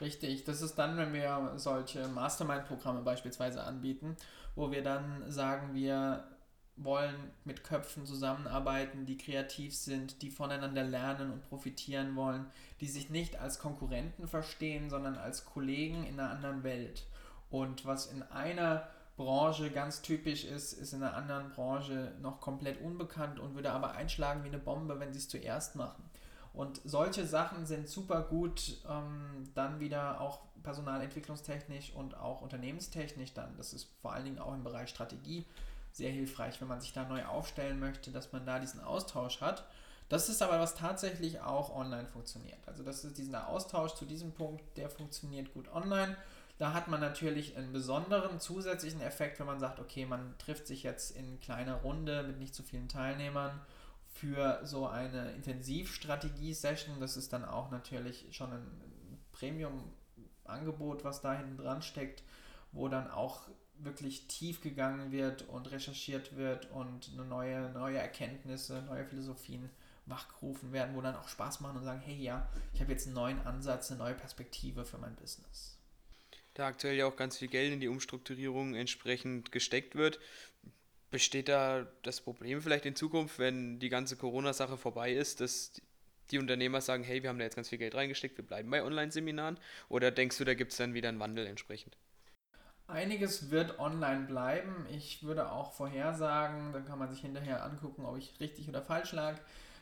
Richtig, 0.00 0.42
das 0.42 0.62
ist 0.62 0.74
dann, 0.74 0.96
wenn 0.96 1.12
wir 1.12 1.52
solche 1.56 2.08
Mastermind-Programme 2.08 3.02
beispielsweise 3.02 3.62
anbieten, 3.62 4.16
wo 4.56 4.72
wir 4.72 4.82
dann 4.82 5.30
sagen, 5.30 5.74
wir 5.74 6.24
wollen 6.76 7.14
mit 7.44 7.64
Köpfen 7.64 8.06
zusammenarbeiten, 8.06 9.06
die 9.06 9.18
kreativ 9.18 9.74
sind, 9.74 10.22
die 10.22 10.30
voneinander 10.30 10.82
lernen 10.82 11.30
und 11.30 11.42
profitieren 11.42 12.16
wollen, 12.16 12.46
die 12.80 12.88
sich 12.88 13.10
nicht 13.10 13.38
als 13.38 13.58
Konkurrenten 13.58 14.26
verstehen, 14.26 14.90
sondern 14.90 15.16
als 15.16 15.44
Kollegen 15.44 16.04
in 16.04 16.18
einer 16.18 16.30
anderen 16.30 16.62
Welt. 16.64 17.06
Und 17.50 17.84
was 17.84 18.06
in 18.06 18.22
einer 18.22 18.88
Branche 19.16 19.70
ganz 19.70 20.00
typisch 20.00 20.44
ist, 20.44 20.72
ist 20.72 20.94
in 20.94 21.02
einer 21.02 21.14
anderen 21.14 21.50
Branche 21.50 22.12
noch 22.20 22.40
komplett 22.40 22.80
unbekannt 22.80 23.38
und 23.38 23.54
würde 23.54 23.70
aber 23.70 23.92
einschlagen 23.92 24.42
wie 24.42 24.48
eine 24.48 24.58
Bombe, 24.58 24.98
wenn 24.98 25.12
sie 25.12 25.18
es 25.18 25.28
zuerst 25.28 25.76
machen. 25.76 26.02
Und 26.54 26.80
solche 26.84 27.26
Sachen 27.26 27.66
sind 27.66 27.88
super 27.88 28.22
gut 28.22 28.78
ähm, 28.88 29.48
dann 29.54 29.80
wieder 29.80 30.20
auch 30.20 30.40
personalentwicklungstechnisch 30.62 31.92
und 31.94 32.16
auch 32.16 32.40
unternehmenstechnisch 32.40 33.34
dann. 33.34 33.56
Das 33.56 33.72
ist 33.72 33.88
vor 34.00 34.12
allen 34.12 34.24
Dingen 34.24 34.38
auch 34.38 34.54
im 34.54 34.62
Bereich 34.62 34.88
Strategie 34.88 35.46
sehr 35.92 36.10
hilfreich, 36.10 36.60
wenn 36.60 36.68
man 36.68 36.80
sich 36.80 36.92
da 36.92 37.04
neu 37.04 37.24
aufstellen 37.24 37.78
möchte, 37.78 38.10
dass 38.10 38.32
man 38.32 38.46
da 38.46 38.58
diesen 38.58 38.80
Austausch 38.80 39.40
hat. 39.40 39.64
Das 40.08 40.28
ist 40.28 40.42
aber 40.42 40.60
was 40.60 40.74
tatsächlich 40.74 41.40
auch 41.40 41.74
online 41.74 42.06
funktioniert. 42.06 42.58
Also 42.66 42.82
das 42.82 43.04
ist 43.04 43.16
dieser 43.16 43.48
Austausch 43.48 43.94
zu 43.94 44.04
diesem 44.04 44.32
Punkt, 44.32 44.62
der 44.76 44.90
funktioniert 44.90 45.54
gut 45.54 45.72
online. 45.72 46.16
Da 46.58 46.74
hat 46.74 46.88
man 46.88 47.00
natürlich 47.00 47.56
einen 47.56 47.72
besonderen 47.72 48.38
zusätzlichen 48.38 49.00
Effekt, 49.00 49.40
wenn 49.40 49.46
man 49.46 49.58
sagt, 49.58 49.80
okay, 49.80 50.04
man 50.04 50.36
trifft 50.38 50.66
sich 50.66 50.82
jetzt 50.82 51.16
in 51.16 51.40
kleiner 51.40 51.76
Runde 51.76 52.22
mit 52.24 52.38
nicht 52.38 52.54
zu 52.54 52.62
vielen 52.62 52.88
Teilnehmern 52.88 53.60
für 54.12 54.60
so 54.64 54.86
eine 54.86 55.32
Intensivstrategie-Session. 55.32 57.00
Das 57.00 57.16
ist 57.16 57.32
dann 57.32 57.44
auch 57.44 57.70
natürlich 57.70 58.26
schon 58.30 58.52
ein 58.52 59.18
Premium-Angebot, 59.32 61.04
was 61.04 61.22
da 61.22 61.32
hinten 61.32 61.56
dran 61.56 61.82
steckt, 61.82 62.22
wo 62.70 62.88
dann 62.88 63.10
auch 63.10 63.48
wirklich 63.84 64.26
tief 64.26 64.60
gegangen 64.60 65.12
wird 65.12 65.48
und 65.48 65.70
recherchiert 65.70 66.36
wird 66.36 66.70
und 66.70 67.10
eine 67.12 67.24
neue, 67.24 67.70
neue 67.70 67.98
Erkenntnisse, 67.98 68.82
neue 68.82 69.04
Philosophien 69.04 69.70
wachgerufen 70.06 70.72
werden, 70.72 70.94
wo 70.96 71.00
dann 71.00 71.16
auch 71.16 71.28
Spaß 71.28 71.60
machen 71.60 71.78
und 71.78 71.84
sagen, 71.84 72.00
hey 72.00 72.16
ja, 72.16 72.48
ich 72.74 72.80
habe 72.80 72.92
jetzt 72.92 73.06
einen 73.06 73.14
neuen 73.14 73.40
Ansatz, 73.46 73.90
eine 73.90 73.98
neue 73.98 74.14
Perspektive 74.14 74.84
für 74.84 74.98
mein 74.98 75.14
Business 75.14 75.78
da 76.54 76.66
aktuell 76.66 76.96
ja 76.96 77.06
auch 77.06 77.16
ganz 77.16 77.38
viel 77.38 77.48
Geld 77.48 77.72
in 77.72 77.80
die 77.80 77.88
Umstrukturierung 77.88 78.74
entsprechend 78.74 79.52
gesteckt 79.52 79.94
wird. 79.94 80.18
Besteht 81.10 81.48
da 81.48 81.86
das 82.02 82.20
Problem 82.20 82.62
vielleicht 82.62 82.86
in 82.86 82.96
Zukunft, 82.96 83.38
wenn 83.38 83.78
die 83.78 83.88
ganze 83.88 84.16
Corona-Sache 84.16 84.78
vorbei 84.78 85.12
ist, 85.12 85.40
dass 85.40 85.72
die 86.30 86.38
Unternehmer 86.38 86.80
sagen, 86.80 87.04
hey, 87.04 87.22
wir 87.22 87.28
haben 87.28 87.38
da 87.38 87.44
jetzt 87.44 87.56
ganz 87.56 87.68
viel 87.68 87.78
Geld 87.78 87.94
reingesteckt, 87.94 88.38
wir 88.38 88.46
bleiben 88.46 88.70
bei 88.70 88.82
Online-Seminaren? 88.82 89.58
Oder 89.88 90.10
denkst 90.10 90.38
du, 90.38 90.44
da 90.44 90.54
gibt 90.54 90.72
es 90.72 90.78
dann 90.78 90.94
wieder 90.94 91.10
einen 91.10 91.20
Wandel 91.20 91.46
entsprechend? 91.46 91.96
Einiges 92.86 93.50
wird 93.50 93.78
online 93.78 94.26
bleiben. 94.26 94.86
Ich 94.90 95.22
würde 95.22 95.50
auch 95.50 95.72
vorhersagen, 95.72 96.72
dann 96.72 96.84
kann 96.84 96.98
man 96.98 97.10
sich 97.10 97.20
hinterher 97.20 97.64
angucken, 97.64 98.04
ob 98.04 98.18
ich 98.18 98.38
richtig 98.40 98.68
oder 98.68 98.82
falsch 98.82 99.12
lag, 99.12 99.38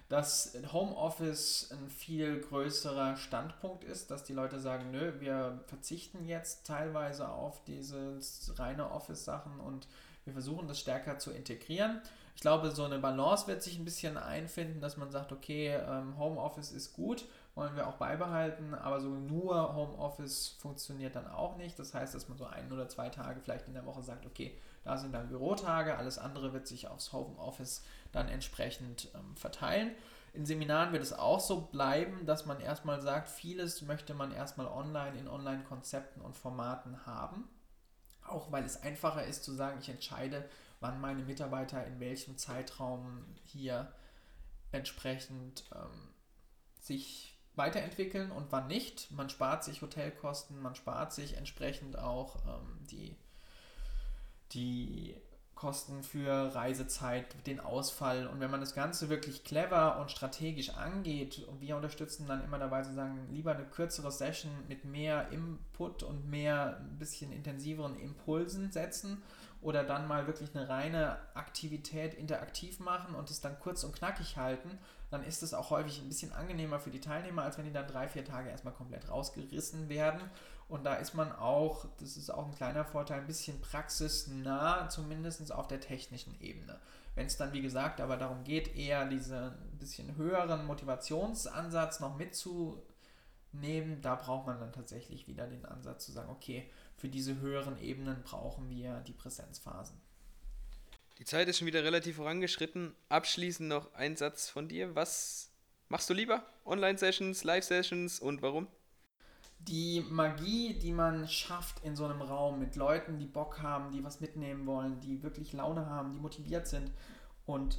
dass 0.08 0.56
Homeoffice 0.72 1.70
ein 1.72 1.88
viel 1.88 2.40
größerer 2.40 3.16
Standpunkt 3.16 3.84
ist, 3.84 4.10
dass 4.10 4.24
die 4.24 4.32
Leute 4.32 4.58
sagen, 4.58 4.90
nö, 4.90 5.12
wir 5.20 5.60
verzichten 5.66 6.24
jetzt 6.24 6.66
teilweise 6.66 7.28
auf 7.28 7.62
diese 7.64 8.18
reine 8.56 8.90
Office-Sachen 8.90 9.60
und 9.60 9.86
wir 10.24 10.32
versuchen 10.32 10.68
das 10.68 10.80
stärker 10.80 11.18
zu 11.18 11.30
integrieren. 11.30 12.00
Ich 12.34 12.42
glaube, 12.42 12.70
so 12.70 12.84
eine 12.84 12.98
Balance 12.98 13.46
wird 13.46 13.62
sich 13.62 13.78
ein 13.78 13.84
bisschen 13.84 14.16
einfinden, 14.16 14.80
dass 14.80 14.96
man 14.96 15.10
sagt, 15.10 15.30
okay, 15.32 15.76
ähm, 15.76 16.18
Homeoffice 16.18 16.72
ist 16.72 16.92
gut, 16.92 17.26
wollen 17.60 17.76
wir 17.76 17.86
auch 17.86 17.96
beibehalten, 17.96 18.74
aber 18.74 19.02
so 19.02 19.10
nur 19.10 19.74
Homeoffice 19.74 20.56
funktioniert 20.58 21.14
dann 21.14 21.28
auch 21.28 21.58
nicht. 21.58 21.78
Das 21.78 21.92
heißt, 21.92 22.14
dass 22.14 22.26
man 22.26 22.38
so 22.38 22.46
ein 22.46 22.72
oder 22.72 22.88
zwei 22.88 23.10
Tage 23.10 23.38
vielleicht 23.40 23.68
in 23.68 23.74
der 23.74 23.84
Woche 23.84 24.02
sagt, 24.02 24.24
okay, 24.24 24.58
da 24.82 24.96
sind 24.96 25.12
dann 25.12 25.28
Bürotage, 25.28 25.98
alles 25.98 26.18
andere 26.18 26.54
wird 26.54 26.66
sich 26.66 26.88
aufs 26.88 27.12
Homeoffice 27.12 27.84
dann 28.12 28.28
entsprechend 28.28 29.10
ähm, 29.14 29.36
verteilen. 29.36 29.90
In 30.32 30.46
Seminaren 30.46 30.92
wird 30.92 31.02
es 31.02 31.12
auch 31.12 31.38
so 31.38 31.60
bleiben, 31.60 32.24
dass 32.24 32.46
man 32.46 32.60
erstmal 32.60 33.02
sagt, 33.02 33.28
vieles 33.28 33.82
möchte 33.82 34.14
man 34.14 34.32
erstmal 34.32 34.66
online 34.66 35.18
in 35.18 35.28
Online-Konzepten 35.28 36.22
und 36.22 36.36
Formaten 36.36 37.04
haben. 37.04 37.46
Auch 38.26 38.50
weil 38.50 38.64
es 38.64 38.82
einfacher 38.82 39.26
ist 39.26 39.44
zu 39.44 39.52
sagen, 39.52 39.80
ich 39.82 39.90
entscheide, 39.90 40.48
wann 40.80 40.98
meine 40.98 41.24
Mitarbeiter 41.24 41.84
in 41.84 42.00
welchem 42.00 42.38
Zeitraum 42.38 43.26
hier 43.44 43.92
entsprechend 44.72 45.64
ähm, 45.74 46.08
sich 46.80 47.29
weiterentwickeln 47.56 48.30
und 48.30 48.46
wann 48.50 48.68
nicht. 48.68 49.10
Man 49.10 49.28
spart 49.28 49.64
sich 49.64 49.82
Hotelkosten, 49.82 50.60
man 50.60 50.74
spart 50.74 51.12
sich 51.12 51.36
entsprechend 51.36 51.98
auch 51.98 52.36
ähm, 52.46 52.78
die, 52.90 53.16
die 54.52 55.16
Kosten 55.60 56.02
für 56.02 56.54
Reisezeit, 56.54 57.46
den 57.46 57.60
Ausfall. 57.60 58.26
Und 58.26 58.40
wenn 58.40 58.50
man 58.50 58.60
das 58.60 58.74
Ganze 58.74 59.10
wirklich 59.10 59.44
clever 59.44 60.00
und 60.00 60.10
strategisch 60.10 60.70
angeht, 60.70 61.44
und 61.46 61.60
wir 61.60 61.76
unterstützen 61.76 62.26
dann 62.26 62.42
immer 62.42 62.58
dabei 62.58 62.82
zu 62.82 62.94
sagen, 62.94 63.28
lieber 63.30 63.54
eine 63.54 63.66
kürzere 63.66 64.10
Session 64.10 64.50
mit 64.68 64.86
mehr 64.86 65.28
Input 65.30 66.02
und 66.02 66.30
mehr 66.30 66.78
ein 66.78 66.98
bisschen 66.98 67.30
intensiveren 67.30 68.00
Impulsen 68.00 68.72
setzen 68.72 69.22
oder 69.60 69.84
dann 69.84 70.08
mal 70.08 70.26
wirklich 70.26 70.54
eine 70.54 70.68
reine 70.68 71.18
Aktivität 71.34 72.14
interaktiv 72.14 72.80
machen 72.80 73.14
und 73.14 73.30
es 73.30 73.40
dann 73.40 73.58
kurz 73.60 73.84
und 73.84 73.94
knackig 73.94 74.36
halten, 74.36 74.78
dann 75.10 75.24
ist 75.24 75.42
es 75.42 75.54
auch 75.54 75.70
häufig 75.70 76.00
ein 76.00 76.08
bisschen 76.08 76.32
angenehmer 76.32 76.78
für 76.78 76.90
die 76.90 77.00
Teilnehmer, 77.00 77.42
als 77.42 77.58
wenn 77.58 77.64
die 77.64 77.72
dann 77.72 77.86
drei, 77.86 78.08
vier 78.08 78.24
Tage 78.24 78.48
erstmal 78.48 78.74
komplett 78.74 79.08
rausgerissen 79.10 79.88
werden 79.88 80.22
und 80.70 80.84
da 80.84 80.94
ist 80.94 81.14
man 81.14 81.32
auch, 81.32 81.84
das 81.98 82.16
ist 82.16 82.30
auch 82.30 82.46
ein 82.46 82.54
kleiner 82.54 82.84
Vorteil, 82.84 83.20
ein 83.20 83.26
bisschen 83.26 83.60
praxisnah, 83.60 84.88
zumindest 84.88 85.52
auf 85.52 85.66
der 85.66 85.80
technischen 85.80 86.40
Ebene. 86.40 86.78
Wenn 87.16 87.26
es 87.26 87.36
dann, 87.36 87.52
wie 87.52 87.60
gesagt, 87.60 88.00
aber 88.00 88.16
darum 88.16 88.44
geht, 88.44 88.76
eher 88.76 89.04
diesen 89.04 89.50
bisschen 89.80 90.14
höheren 90.14 90.64
Motivationsansatz 90.66 91.98
noch 91.98 92.18
mitzunehmen, 93.52 94.00
da 94.00 94.14
braucht 94.14 94.46
man 94.46 94.58
dann 94.58 94.72
tatsächlich 94.72 95.26
wieder 95.26 95.46
den 95.46 95.64
Ansatz 95.64 96.06
zu 96.06 96.12
sagen, 96.12 96.30
okay, 96.30 96.68
für 96.96 97.08
diese 97.08 97.40
höheren 97.40 97.80
Ebenen 97.80 98.22
brauchen 98.22 98.68
wir 98.68 99.00
die 99.00 99.12
Präsenzphasen. 99.12 100.00
Die 101.18 101.24
Zeit 101.24 101.48
ist 101.48 101.58
schon 101.58 101.66
wieder 101.66 101.84
relativ 101.84 102.16
vorangeschritten. 102.16 102.94
Abschließend 103.08 103.68
noch 103.68 103.92
ein 103.94 104.16
Satz 104.16 104.48
von 104.48 104.68
dir. 104.68 104.94
Was 104.94 105.50
machst 105.88 106.08
du 106.08 106.14
lieber? 106.14 106.44
Online-Sessions, 106.64 107.44
Live-Sessions 107.44 108.20
und 108.20 108.42
warum? 108.42 108.68
die 109.62 110.02
Magie, 110.08 110.72
die 110.72 110.90
man 110.90 111.28
schafft 111.28 111.84
in 111.84 111.94
so 111.94 112.06
einem 112.06 112.22
Raum 112.22 112.58
mit 112.58 112.76
Leuten, 112.76 113.18
die 113.18 113.26
Bock 113.26 113.60
haben, 113.60 113.90
die 113.90 114.02
was 114.02 114.20
mitnehmen 114.20 114.64
wollen, 114.66 115.00
die 115.00 115.22
wirklich 115.22 115.52
Laune 115.52 115.84
haben, 115.84 116.12
die 116.12 116.18
motiviert 116.18 116.66
sind 116.66 116.90
und 117.44 117.78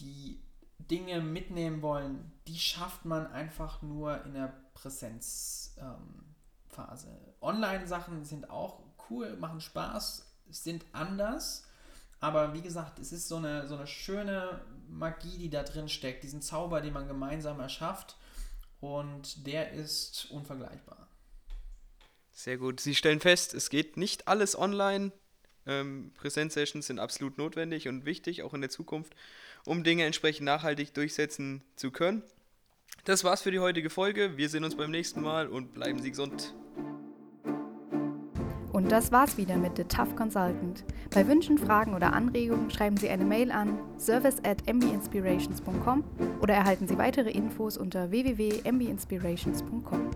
die 0.00 0.40
Dinge 0.78 1.20
mitnehmen 1.20 1.82
wollen, 1.82 2.32
die 2.46 2.58
schafft 2.58 3.04
man 3.04 3.26
einfach 3.28 3.82
nur 3.82 4.24
in 4.24 4.34
der 4.34 4.52
Präsenzphase. 4.82 7.08
Ähm, 7.08 7.34
Online-Sachen 7.40 8.24
sind 8.24 8.50
auch 8.50 8.80
cool, 9.10 9.36
machen 9.36 9.60
Spaß, 9.60 10.26
sind 10.50 10.84
anders, 10.92 11.64
aber 12.20 12.54
wie 12.54 12.62
gesagt, 12.62 12.98
es 12.98 13.12
ist 13.12 13.28
so 13.28 13.36
eine, 13.36 13.68
so 13.68 13.76
eine 13.76 13.86
schöne 13.86 14.60
Magie, 14.88 15.38
die 15.38 15.50
da 15.50 15.62
drin 15.62 15.88
steckt, 15.88 16.24
diesen 16.24 16.42
Zauber, 16.42 16.80
den 16.80 16.92
man 16.92 17.06
gemeinsam 17.06 17.60
erschafft 17.60 18.16
und 18.80 19.46
der 19.46 19.72
ist 19.72 20.28
unvergleichbar. 20.30 21.08
Sehr 22.32 22.56
gut. 22.56 22.80
Sie 22.80 22.94
stellen 22.94 23.20
fest, 23.20 23.54
es 23.54 23.70
geht 23.70 23.96
nicht 23.96 24.28
alles 24.28 24.56
online. 24.56 25.12
Ähm, 25.66 26.12
Präsenzsessions 26.14 26.86
sind 26.86 26.98
absolut 26.98 27.36
notwendig 27.36 27.88
und 27.88 28.04
wichtig, 28.04 28.42
auch 28.42 28.54
in 28.54 28.60
der 28.60 28.70
Zukunft, 28.70 29.14
um 29.64 29.84
Dinge 29.84 30.04
entsprechend 30.04 30.44
nachhaltig 30.44 30.94
durchsetzen 30.94 31.62
zu 31.76 31.90
können. 31.90 32.22
Das 33.04 33.24
war's 33.24 33.42
für 33.42 33.50
die 33.50 33.58
heutige 33.58 33.90
Folge. 33.90 34.36
Wir 34.36 34.48
sehen 34.48 34.64
uns 34.64 34.76
beim 34.76 34.90
nächsten 34.90 35.22
Mal 35.22 35.48
und 35.48 35.72
bleiben 35.72 36.00
Sie 36.00 36.10
gesund. 36.10 36.54
Und 38.72 38.92
das 38.92 39.10
war's 39.10 39.36
wieder 39.36 39.56
mit 39.56 39.76
The 39.76 39.84
Tough 39.84 40.14
Consultant. 40.14 40.84
Bei 41.12 41.26
Wünschen, 41.26 41.58
Fragen 41.58 41.94
oder 41.94 42.12
Anregungen 42.12 42.70
schreiben 42.70 42.96
Sie 42.96 43.08
eine 43.08 43.24
Mail 43.24 43.50
an 43.50 43.78
service 43.98 44.36
at 44.44 44.62
mbinspirations.com 44.72 46.04
oder 46.40 46.54
erhalten 46.54 46.86
Sie 46.86 46.98
weitere 46.98 47.30
Infos 47.30 47.76
unter 47.76 48.10
www.mbinspirations.com. 48.10 50.10